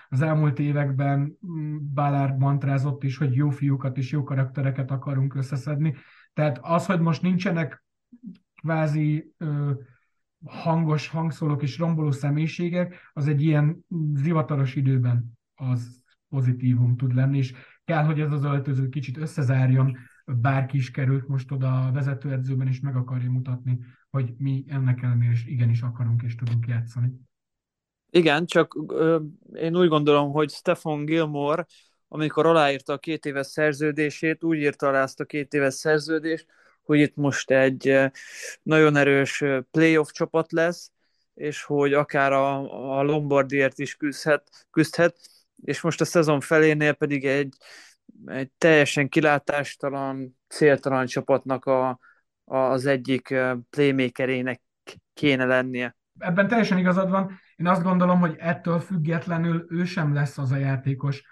az 0.10 0.21
elmúlt 0.21 0.60
években 0.60 1.38
mm, 1.47 1.78
Ballard 1.93 2.38
mantrázott 2.38 3.04
is, 3.04 3.17
hogy 3.17 3.36
jó 3.36 3.50
fiúkat 3.50 3.97
és 3.97 4.12
jó 4.12 4.23
karaktereket 4.23 4.91
akarunk 4.91 5.36
összeszedni. 5.36 5.95
Tehát 6.34 6.60
az, 6.62 6.86
hogy 6.86 7.00
most 7.00 7.21
nincsenek 7.21 7.84
kvázi 8.62 9.34
hangos 10.45 11.08
hangszólók 11.08 11.62
és 11.62 11.78
romboló 11.78 12.12
személyiségek, 12.12 13.10
az 13.13 13.28
egy 13.28 13.41
ilyen 13.41 13.86
zivataros 14.13 14.76
időben 14.76 15.38
az 15.56 16.02
pozitívum 16.30 16.95
tud 16.97 17.13
lenni, 17.13 17.38
és 17.38 17.54
kell, 17.86 18.04
hogy 18.04 18.19
ez 18.19 18.32
az 18.32 18.43
öltöző 18.43 18.89
kicsit 18.89 19.17
összezárjon, 19.17 19.97
bárki 20.26 20.78
is 20.78 20.91
került 20.91 21.28
most 21.28 21.52
oda 21.52 21.86
a 21.86 21.91
vezetőedzőben, 21.91 22.67
és 22.67 22.80
meg 22.80 22.95
akarja 22.95 23.32
mutatni, 23.32 23.80
hogy 24.17 24.34
mi 24.38 24.65
ennek 24.67 25.01
ellenére 25.01 25.32
is 25.32 25.45
igenis 25.45 25.82
akarunk 25.82 26.21
és 26.23 26.36
tudunk 26.36 26.67
játszani. 26.67 27.12
Igen, 28.10 28.45
csak 28.45 28.75
ö, 28.88 29.19
én 29.53 29.77
úgy 29.77 29.88
gondolom, 29.88 30.32
hogy 30.32 30.49
Stefan 30.49 31.06
Gilmore, 31.06 31.65
amikor 32.08 32.45
aláírta 32.45 32.93
a 32.93 32.97
két 32.97 33.25
éves 33.25 33.47
szerződését, 33.47 34.43
úgy 34.43 34.58
írta 34.58 34.88
alá 34.88 35.01
ezt 35.01 35.19
a 35.19 35.25
két 35.25 35.53
éves 35.53 35.73
szerződést, 35.73 36.45
hogy 36.82 36.99
itt 36.99 37.15
most 37.15 37.51
egy 37.51 37.99
nagyon 38.63 38.95
erős 38.95 39.43
playoff 39.71 40.12
csapat 40.12 40.51
lesz, 40.51 40.91
és 41.34 41.63
hogy 41.63 41.93
akár 41.93 42.32
a, 42.32 42.97
a 42.97 43.03
Lombardiért 43.03 43.80
is 43.80 43.95
küzdhet, 43.95 44.67
küzdhet, 44.71 45.17
és 45.63 45.82
most 45.82 46.01
a 46.01 46.06
szezon 46.06 46.39
felénél 46.39 46.93
pedig 46.93 47.25
egy, 47.25 47.56
egy 48.25 48.51
teljesen 48.58 49.10
kilátástalan, 49.10 50.38
céltalan 50.47 51.06
csapatnak 51.06 51.65
a, 51.65 51.99
az 52.50 52.86
egyik 52.86 53.36
playmakerének 53.70 54.62
kéne 55.14 55.46
lennie. 55.46 55.96
Ebben 56.20 56.48
teljesen 56.48 56.78
igazad 56.78 57.10
van. 57.10 57.40
Én 57.56 57.68
azt 57.68 57.84
gondolom, 57.84 58.20
hogy 58.20 58.36
ettől 58.40 58.80
függetlenül 58.80 59.66
ő 59.70 59.86
sem 59.86 60.14
lesz 60.14 60.38
az 60.38 60.52
a 60.52 60.56
játékos, 60.56 61.24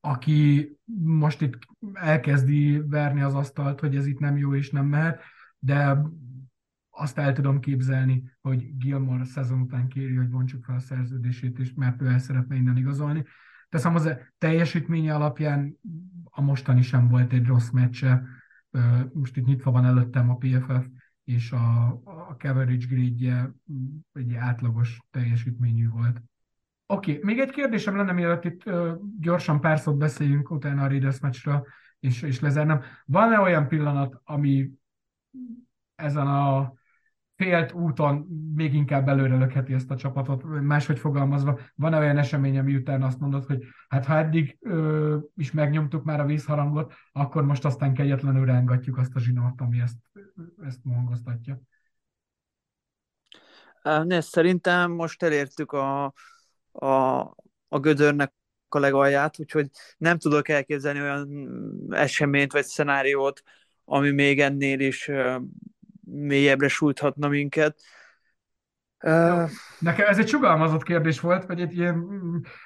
aki 0.00 0.70
most 1.02 1.40
itt 1.40 1.58
elkezdi 1.92 2.82
verni 2.86 3.20
az 3.22 3.34
asztalt, 3.34 3.80
hogy 3.80 3.96
ez 3.96 4.06
itt 4.06 4.18
nem 4.18 4.36
jó 4.36 4.54
és 4.54 4.70
nem 4.70 4.86
mehet, 4.86 5.20
de 5.58 5.98
azt 6.90 7.18
el 7.18 7.32
tudom 7.32 7.60
képzelni, 7.60 8.36
hogy 8.40 8.76
Gilmore 8.76 9.24
szezon 9.24 9.60
után 9.60 9.88
kéri, 9.88 10.14
hogy 10.14 10.28
bontsuk 10.28 10.64
fel 10.64 10.74
a 10.74 10.80
szerződését, 10.80 11.58
és 11.58 11.72
mert 11.74 12.02
ő 12.02 12.06
el 12.06 12.18
szeretne 12.18 12.54
innen 12.56 12.76
igazolni. 12.76 13.24
Teszem 13.68 13.94
az 13.94 14.16
teljesítménye 14.38 15.14
alapján 15.14 15.78
a 16.24 16.40
mostani 16.40 16.82
sem 16.82 17.08
volt 17.08 17.32
egy 17.32 17.46
rossz 17.46 17.70
meccse. 17.70 18.22
Most 19.12 19.36
itt 19.36 19.46
nyitva 19.46 19.70
van 19.70 19.84
előttem 19.84 20.30
a 20.30 20.36
PFF, 20.36 20.86
és 21.24 21.52
a, 21.52 21.86
a 22.04 22.36
coverage 22.38 22.86
grade 22.88 23.54
egy 24.12 24.34
átlagos 24.34 25.00
teljesítményű 25.10 25.88
volt. 25.88 26.22
Oké, 26.86 27.10
okay. 27.12 27.24
még 27.24 27.38
egy 27.38 27.50
kérdésem 27.50 27.96
lenne, 27.96 28.12
mielőtt 28.12 28.44
itt 28.44 28.62
gyorsan 29.20 29.60
pár 29.60 29.78
szót 29.78 29.96
beszéljünk 29.96 30.50
utána 30.50 30.82
a 30.82 30.86
Raiders 30.86 31.20
meccsről, 31.20 31.66
és, 32.00 32.22
és 32.22 32.40
lezárnám. 32.40 32.82
Van-e 33.04 33.40
olyan 33.40 33.68
pillanat, 33.68 34.20
ami 34.24 34.70
ezen 35.94 36.26
a 36.26 36.72
félt 37.36 37.72
úton 37.72 38.26
még 38.54 38.74
inkább 38.74 39.08
előre 39.08 39.36
lökheti 39.36 39.72
ezt 39.72 39.90
a 39.90 39.96
csapatot, 39.96 40.44
máshogy 40.44 40.98
fogalmazva, 40.98 41.58
van-e 41.74 41.98
olyan 41.98 42.18
esemény, 42.18 42.58
ami 42.58 42.74
után 42.74 43.02
azt 43.02 43.18
mondod, 43.18 43.44
hogy 43.44 43.64
hát 43.88 44.04
ha 44.04 44.16
eddig 44.16 44.58
ö, 44.60 45.18
is 45.36 45.52
megnyomtuk 45.52 46.04
már 46.04 46.20
a 46.20 46.24
vízharangot, 46.24 46.94
akkor 47.12 47.44
most 47.44 47.64
aztán 47.64 47.94
kegyetlenül 47.94 48.44
rángatjuk 48.44 48.98
azt 48.98 49.14
a 49.14 49.20
zsinort, 49.20 49.60
ami 49.60 49.80
ezt, 49.80 49.96
ezt 50.64 50.80
hangoztatja. 50.84 51.60
Nézd, 54.04 54.28
szerintem 54.28 54.90
most 54.90 55.22
elértük 55.22 55.72
a, 55.72 56.04
a, 56.72 57.20
a 57.68 57.78
gödörnek 57.80 58.32
a 58.68 58.78
legalját, 58.78 59.40
úgyhogy 59.40 59.70
nem 59.98 60.18
tudok 60.18 60.48
elképzelni 60.48 61.00
olyan 61.00 61.28
eseményt 61.90 62.52
vagy 62.52 62.64
szenáriót, 62.64 63.42
ami 63.84 64.10
még 64.10 64.40
ennél 64.40 64.80
is 64.80 65.10
mélyebbre 66.04 66.68
sújthatna 66.68 67.28
minket. 67.28 67.80
Uh, 69.02 69.50
nekem 69.78 70.06
ez 70.06 70.18
egy 70.18 70.28
sugalmazott 70.28 70.82
kérdés 70.82 71.20
volt, 71.20 71.44
vagy 71.44 71.60
egy 71.60 71.76
ilyen, 71.76 72.06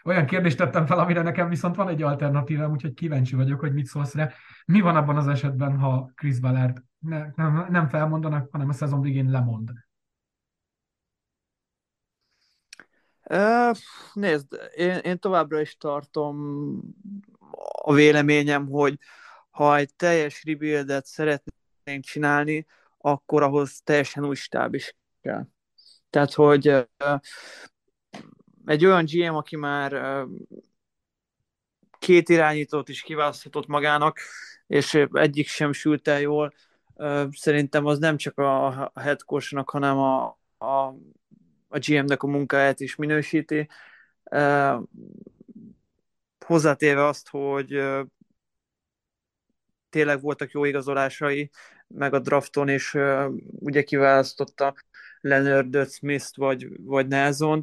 olyan 0.05 0.27
kérdést 0.27 0.57
tettem 0.57 0.87
fel, 0.87 0.99
amire 0.99 1.23
nekem 1.23 1.49
viszont 1.49 1.77
van 1.77 1.89
egy 1.89 2.03
alternatívám, 2.03 2.71
úgyhogy 2.71 2.95
kíváncsi 2.95 3.35
vagyok, 3.35 3.61
hogy 3.61 3.73
mit 3.73 3.87
szólsz 3.87 4.15
rá. 4.15 4.31
Mi 4.67 4.81
van 4.81 4.97
abban 4.97 5.17
az 5.17 5.29
esetben, 5.29 5.79
ha 5.79 6.13
Chris 6.15 6.39
Ballard 6.39 6.83
ne, 6.99 7.27
nem, 7.37 7.67
nem 7.71 7.89
felmondanak, 7.89 8.49
hanem 8.53 8.69
a 8.69 8.73
szezon 8.73 9.01
végén 9.01 9.31
lemond? 9.31 9.71
Nézd, 14.13 14.71
én, 14.77 14.97
én 14.97 15.19
továbbra 15.19 15.61
is 15.61 15.77
tartom 15.77 16.37
a 17.83 17.93
véleményem, 17.93 18.67
hogy 18.67 18.99
ha 19.51 19.77
egy 19.77 19.95
teljes 19.95 20.45
rebuildet 20.45 21.07
szeretnénk 21.07 22.05
csinálni, 22.05 22.67
akkor 22.99 23.43
ahhoz 23.43 23.81
teljesen 23.85 24.25
új 24.27 24.35
stáb 24.35 24.75
is 24.75 24.97
kell. 25.21 25.47
Tehát, 26.11 26.35
hogy 26.35 26.89
egy 28.67 28.85
olyan 28.85 29.05
GM, 29.05 29.35
aki 29.35 29.57
már 29.57 30.25
két 31.99 32.29
irányítót 32.29 32.89
is 32.89 33.03
kiválaszthatott 33.03 33.67
magának, 33.67 34.19
és 34.67 34.95
egyik 35.13 35.49
sem 35.49 35.73
sült 35.73 36.09
el 36.09 36.21
jól, 36.21 36.55
szerintem 37.31 37.87
az 37.87 37.99
nem 37.99 38.17
csak 38.17 38.39
a 38.39 38.93
head 38.95 39.23
coachnak, 39.23 39.71
hanem 39.71 39.99
a, 39.99 40.39
a 40.59 40.95
a 41.69 41.79
GM-nek 41.79 42.23
a 42.23 42.27
munkáját 42.27 42.81
is 42.81 42.97
minősíti. 42.97 43.69
Hozzátéve 46.47 47.05
azt, 47.05 47.29
hogy 47.29 47.83
tényleg 49.89 50.21
voltak 50.21 50.51
jó 50.51 50.65
igazolásai, 50.65 51.51
meg 51.87 52.15
a 52.15 52.19
drafton 52.19 52.69
is 52.69 52.95
uh, 52.95 53.33
ugye 53.59 53.83
kiválasztotta 53.83 54.75
Leonard 55.21 55.91
Smith-t 55.91 56.37
vagy, 56.37 56.69
vagy 56.81 57.07
Nelson. 57.07 57.63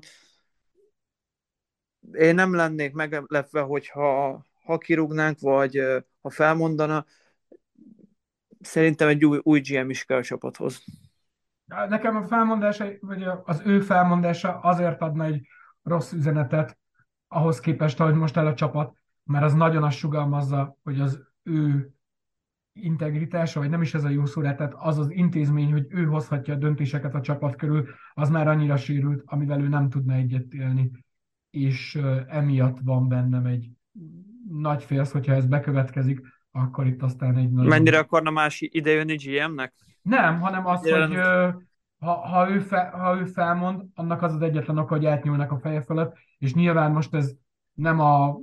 Én 2.12 2.36
nem 2.36 2.56
lennék 2.56 2.94
meglepve, 2.94 3.62
hogyha 3.62 4.42
ha 4.64 4.78
kirúgnánk, 4.78 5.40
vagy 5.40 5.82
ha 6.22 6.30
felmondana, 6.30 7.06
szerintem 8.60 9.08
egy 9.08 9.26
új, 9.26 9.40
új 9.44 9.60
GM 9.60 9.90
is 9.90 10.06
kell 10.06 10.18
a 10.18 10.24
csapathoz. 10.24 10.84
Nekem 11.66 12.16
a 12.16 12.24
felmondása, 12.24 12.86
vagy 13.00 13.24
az 13.44 13.62
ő 13.66 13.80
felmondása 13.80 14.60
azért 14.60 15.02
adna 15.02 15.26
egy 15.26 15.48
rossz 15.84 16.12
üzenetet 16.12 16.78
ahhoz 17.28 17.60
képest, 17.60 18.00
ahogy 18.00 18.14
most 18.14 18.38
el 18.38 18.48
a 18.48 18.54
csapat, 18.54 18.98
mert 19.24 19.46
az 19.46 19.54
nagyon 19.54 19.84
azt 19.84 19.98
sugalmazza, 19.98 20.78
hogy 20.84 21.00
az 21.00 21.24
ő 21.44 21.94
integritása, 22.80 23.60
vagy 23.60 23.70
nem 23.70 23.82
is 23.82 23.94
ez 23.94 24.04
a 24.04 24.10
jó 24.10 24.26
szó, 24.26 24.42
tehát 24.42 24.74
az 24.78 24.98
az 24.98 25.12
intézmény, 25.12 25.72
hogy 25.72 25.86
ő 25.90 26.06
hozhatja 26.06 26.54
a 26.54 26.58
döntéseket 26.58 27.16
a 27.16 27.22
csapat 27.22 27.56
körül, 27.56 27.88
az 28.14 28.30
már 28.30 28.48
annyira 28.48 28.78
sérült, 28.78 29.24
amivel 29.26 29.62
ő 29.62 29.68
nem 29.68 29.90
tudna 29.90 30.14
egyet 30.14 30.54
élni. 30.54 30.92
És 31.50 32.00
emiatt 32.28 32.78
van 32.84 33.08
bennem 33.08 33.46
egy 33.46 33.70
nagy 34.50 34.84
félsz, 34.84 35.12
hogyha 35.12 35.34
ez 35.34 35.46
bekövetkezik, 35.46 36.22
akkor 36.52 36.88
itt 36.88 37.02
aztán 37.02 37.38
egy 37.38 37.52
nagy... 37.52 37.68
Mennyire 37.68 37.98
akarna 37.98 38.30
más 38.30 38.62
idejönni 38.62 39.16
GM-nek? 39.16 39.74
Nem, 40.02 40.40
hanem 40.40 40.66
az, 40.66 40.86
Jelen... 40.86 41.08
hogy 41.08 41.64
ha, 42.00 42.14
ha, 42.14 42.50
ő 42.50 42.60
fe, 42.60 42.90
ha 42.90 43.18
ő 43.18 43.26
felmond, 43.26 43.84
annak 43.96 44.22
az 44.22 44.34
az 44.34 44.42
egyetlen 44.42 44.78
oka, 44.78 44.96
hogy 44.96 45.06
átnyúlnak 45.06 45.52
a 45.52 45.60
feje 45.60 45.82
fölött, 45.82 46.18
és 46.38 46.54
nyilván 46.54 46.92
most 46.92 47.14
ez 47.14 47.36
nem 47.74 48.00
a 48.00 48.38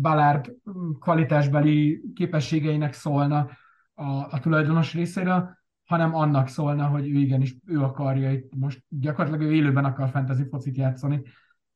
Balárd 0.00 0.56
kvalitásbeli 1.00 2.02
képességeinek 2.14 2.92
szólna 2.92 3.50
a, 3.94 4.04
a 4.04 4.40
tulajdonos 4.40 4.94
részéről, 4.94 5.58
hanem 5.84 6.14
annak 6.14 6.48
szólna, 6.48 6.86
hogy 6.86 7.08
ő 7.08 7.18
igenis, 7.18 7.56
ő 7.66 7.80
akarja 7.80 8.32
itt 8.32 8.54
most 8.54 8.84
gyakorlatilag 8.88 9.52
ő 9.52 9.54
élőben 9.54 9.84
akar 9.84 10.08
fantasy 10.08 10.44
focit 10.48 10.76
játszani, 10.76 11.22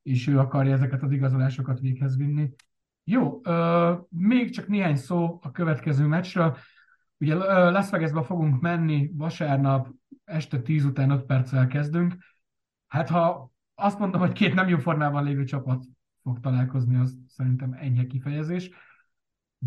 és 0.03 0.27
ő 0.27 0.39
akarja 0.39 0.73
ezeket 0.73 1.03
az 1.03 1.11
igazolásokat 1.11 1.81
véghez 1.81 2.17
vinni. 2.17 2.51
Jó, 3.05 3.41
ö, 3.43 3.95
még 4.09 4.51
csak 4.51 4.67
néhány 4.67 4.97
szó 4.97 5.39
a 5.43 5.51
következő 5.51 6.07
meccsről. 6.07 6.57
Ugye 7.19 7.35
Las 7.71 7.91
Vegasba 7.91 8.23
fogunk 8.23 8.61
menni 8.61 9.11
vasárnap 9.15 9.89
este 10.25 10.61
10 10.61 10.85
után 10.85 11.11
5 11.11 11.25
perccel 11.25 11.67
kezdünk. 11.67 12.17
Hát 12.87 13.09
ha 13.09 13.53
azt 13.75 13.99
mondom, 13.99 14.21
hogy 14.21 14.33
két 14.33 14.55
nem 14.55 14.69
jó 14.69 14.79
formában 14.79 15.25
lévő 15.25 15.45
csapat 15.45 15.85
fog 16.25 16.41
találkozni, 16.41 16.97
az 16.97 17.17
szerintem 17.29 17.73
enyhe 17.73 18.07
kifejezés. 18.07 18.71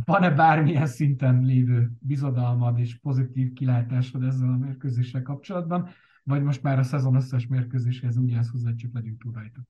Van-e 0.06 0.32
bármilyen 0.32 0.86
szinten 0.86 1.42
lévő 1.42 1.92
bizodalmad 2.00 2.80
és 2.80 3.00
pozitív 3.00 3.54
kilátásod 3.54 4.24
ezzel 4.24 4.50
a 4.50 4.58
mérkőzéssel 4.58 5.22
kapcsolatban, 5.22 5.90
vagy 6.24 6.44
most 6.44 6.64
már 6.64 6.80
a 6.80 6.84
szezon 6.84 7.16
összes 7.16 7.48
mérkőzéshez 7.48 8.18
úgy 8.18 8.34
állsz 8.34 8.52
hozzá, 8.52 8.74
csak 8.76 8.94
legyünk 8.94 9.22
túl 9.22 9.34
rajta? 9.34 9.62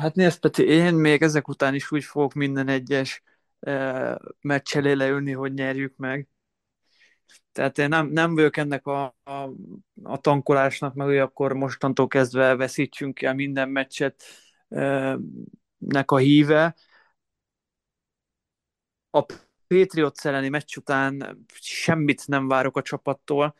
Hát 0.00 0.14
nézd, 0.14 0.40
Peti, 0.40 0.62
én 0.62 0.94
még 0.94 1.22
ezek 1.22 1.48
után 1.48 1.74
is 1.74 1.92
úgy 1.92 2.04
fogok 2.04 2.34
minden 2.34 2.68
egyes 2.68 3.22
meccsel 4.40 4.82
leülni, 4.94 5.32
hogy 5.32 5.52
nyerjük 5.52 5.96
meg. 5.96 6.28
Tehát 7.52 7.78
én 7.78 7.88
nem, 7.88 8.06
nem 8.06 8.34
vagyok 8.34 8.56
ennek 8.56 8.86
a, 8.86 9.16
a, 9.22 9.50
a 10.02 10.18
tankolásnak, 10.20 10.94
meg 10.94 11.06
hogy 11.06 11.18
akkor 11.18 11.52
mostantól 11.52 12.06
kezdve 12.06 12.56
veszítsünk 12.56 13.22
el 13.22 13.34
minden 13.34 13.68
meccset 13.68 14.22
nek 15.78 16.10
a 16.10 16.16
híve. 16.16 16.74
A 19.10 19.26
Patriots 19.66 20.26
elleni 20.26 20.48
meccs 20.48 20.76
után 20.76 21.44
semmit 21.54 22.26
nem 22.26 22.48
várok 22.48 22.76
a 22.76 22.82
csapattól, 22.82 23.54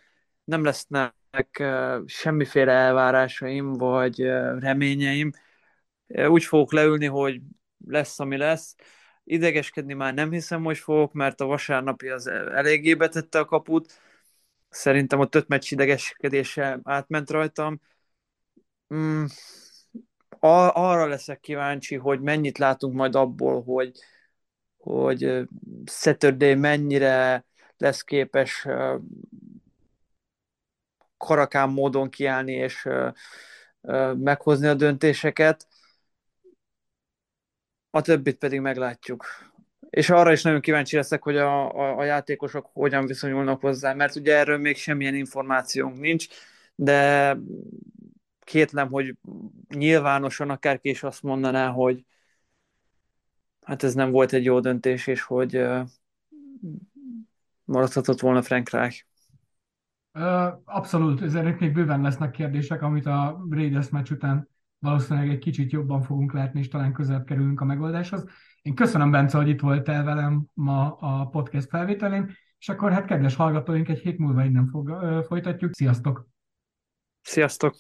nem 0.45 0.65
lesznek 0.65 1.63
semmiféle 2.07 2.73
elvárásaim 2.73 3.73
vagy 3.73 4.23
reményeim. 4.59 5.33
Úgy 6.07 6.45
fogok 6.45 6.73
leülni, 6.73 7.07
hogy 7.07 7.41
lesz, 7.87 8.21
ami 8.21 8.37
lesz. 8.37 8.75
Idegeskedni 9.25 9.95
már 9.95 10.15
nem 10.15 10.31
hiszem, 10.31 10.63
hogy 10.65 10.79
fogok, 10.79 11.13
mert 11.13 11.41
a 11.41 11.47
vasárnapi 11.47 12.09
az 12.09 12.27
eléggé 12.27 12.95
betette 12.95 13.39
a 13.39 13.45
kaput. 13.45 14.01
Szerintem 14.69 15.21
a 15.21 15.27
több 15.27 15.49
meccs 15.49 15.73
idegeskedése 15.73 16.81
átment 16.83 17.31
rajtam. 17.31 17.81
Mm, 18.95 19.25
arra 20.41 21.07
leszek 21.07 21.41
kíváncsi, 21.41 21.95
hogy 21.97 22.21
mennyit 22.21 22.59
látunk 22.59 22.95
majd 22.95 23.15
abból, 23.15 23.63
hogy, 23.63 23.93
hogy 24.77 25.49
Saturday 25.87 26.55
mennyire 26.55 27.45
lesz 27.77 28.03
képes 28.03 28.67
karakán 31.17 31.69
módon 31.69 32.11
kiállni 32.11 32.53
és 32.53 32.89
meghozni 34.15 34.67
a 34.67 34.75
döntéseket. 34.75 35.67
A 37.91 38.01
többit 38.01 38.39
pedig 38.39 38.61
meglátjuk. 38.61 39.27
És 39.91 40.11
arra 40.11 40.33
is 40.33 40.43
nagyon 40.43 40.61
kíváncsi 40.61 40.97
leszek, 40.97 41.23
hogy 41.23 41.37
a, 41.37 41.75
a, 41.75 41.99
a 41.99 42.05
játékosok 42.05 42.71
hogyan 42.73 43.07
viszonyulnak 43.07 43.61
hozzá, 43.61 43.93
mert 43.93 44.17
ugye 44.17 44.37
erről 44.37 44.59
még 44.59 44.77
semmilyen 44.77 45.15
információnk 45.15 45.99
nincs, 45.99 46.27
de 46.75 47.37
kétlem, 48.49 48.89
hogy 48.89 49.17
nyilvánosan 49.69 50.51
akárki 50.51 50.89
is 50.89 51.03
azt 51.03 51.23
mondaná, 51.23 51.71
hogy 51.71 52.05
hát 53.65 53.83
ez 53.83 53.95
nem 53.95 54.11
volt 54.11 54.33
egy 54.33 54.45
jó 54.45 54.61
döntés, 54.61 55.07
és 55.07 55.23
hogy 55.23 55.67
maradhatott 57.65 58.21
volna 58.21 58.43
Frank 58.43 58.71
Reich. 58.71 59.05
Abszolút, 60.65 61.23
ezek 61.23 61.59
még 61.59 61.73
bőven 61.73 62.01
lesznek 62.01 62.31
kérdések, 62.31 62.83
amit 62.83 63.07
a 63.07 63.47
Raiders 63.51 63.89
meccs 63.89 64.11
után 64.11 64.49
valószínűleg 64.79 65.29
egy 65.29 65.39
kicsit 65.39 65.73
jobban 65.73 66.03
fogunk 66.03 66.33
látni, 66.33 66.61
és 66.61 66.69
talán 66.69 66.93
közelebb 66.93 67.25
kerülünk 67.25 67.61
a 67.61 67.65
megoldáshoz. 67.65 68.25
Én 68.63 68.75
köszönöm, 68.75 69.11
Bence, 69.11 69.37
hogy 69.37 69.49
itt 69.49 69.61
voltál 69.61 70.05
velem 70.05 70.45
ma 70.55 70.97
a 71.01 71.27
podcast 71.27 71.69
felvételén, 71.69 72.37
és 72.59 72.69
akkor 72.69 72.93
hát 72.93 73.07
kedves 73.07 73.35
hallgatóink, 73.35 73.89
egy 73.89 73.99
hét 73.99 74.19
múlva 74.19 74.45
innen 74.45 74.67
fog, 74.67 74.89
folytatjuk. 75.27 75.75
Sziasztok! 75.75 76.29
Sziasztok! 77.23 77.75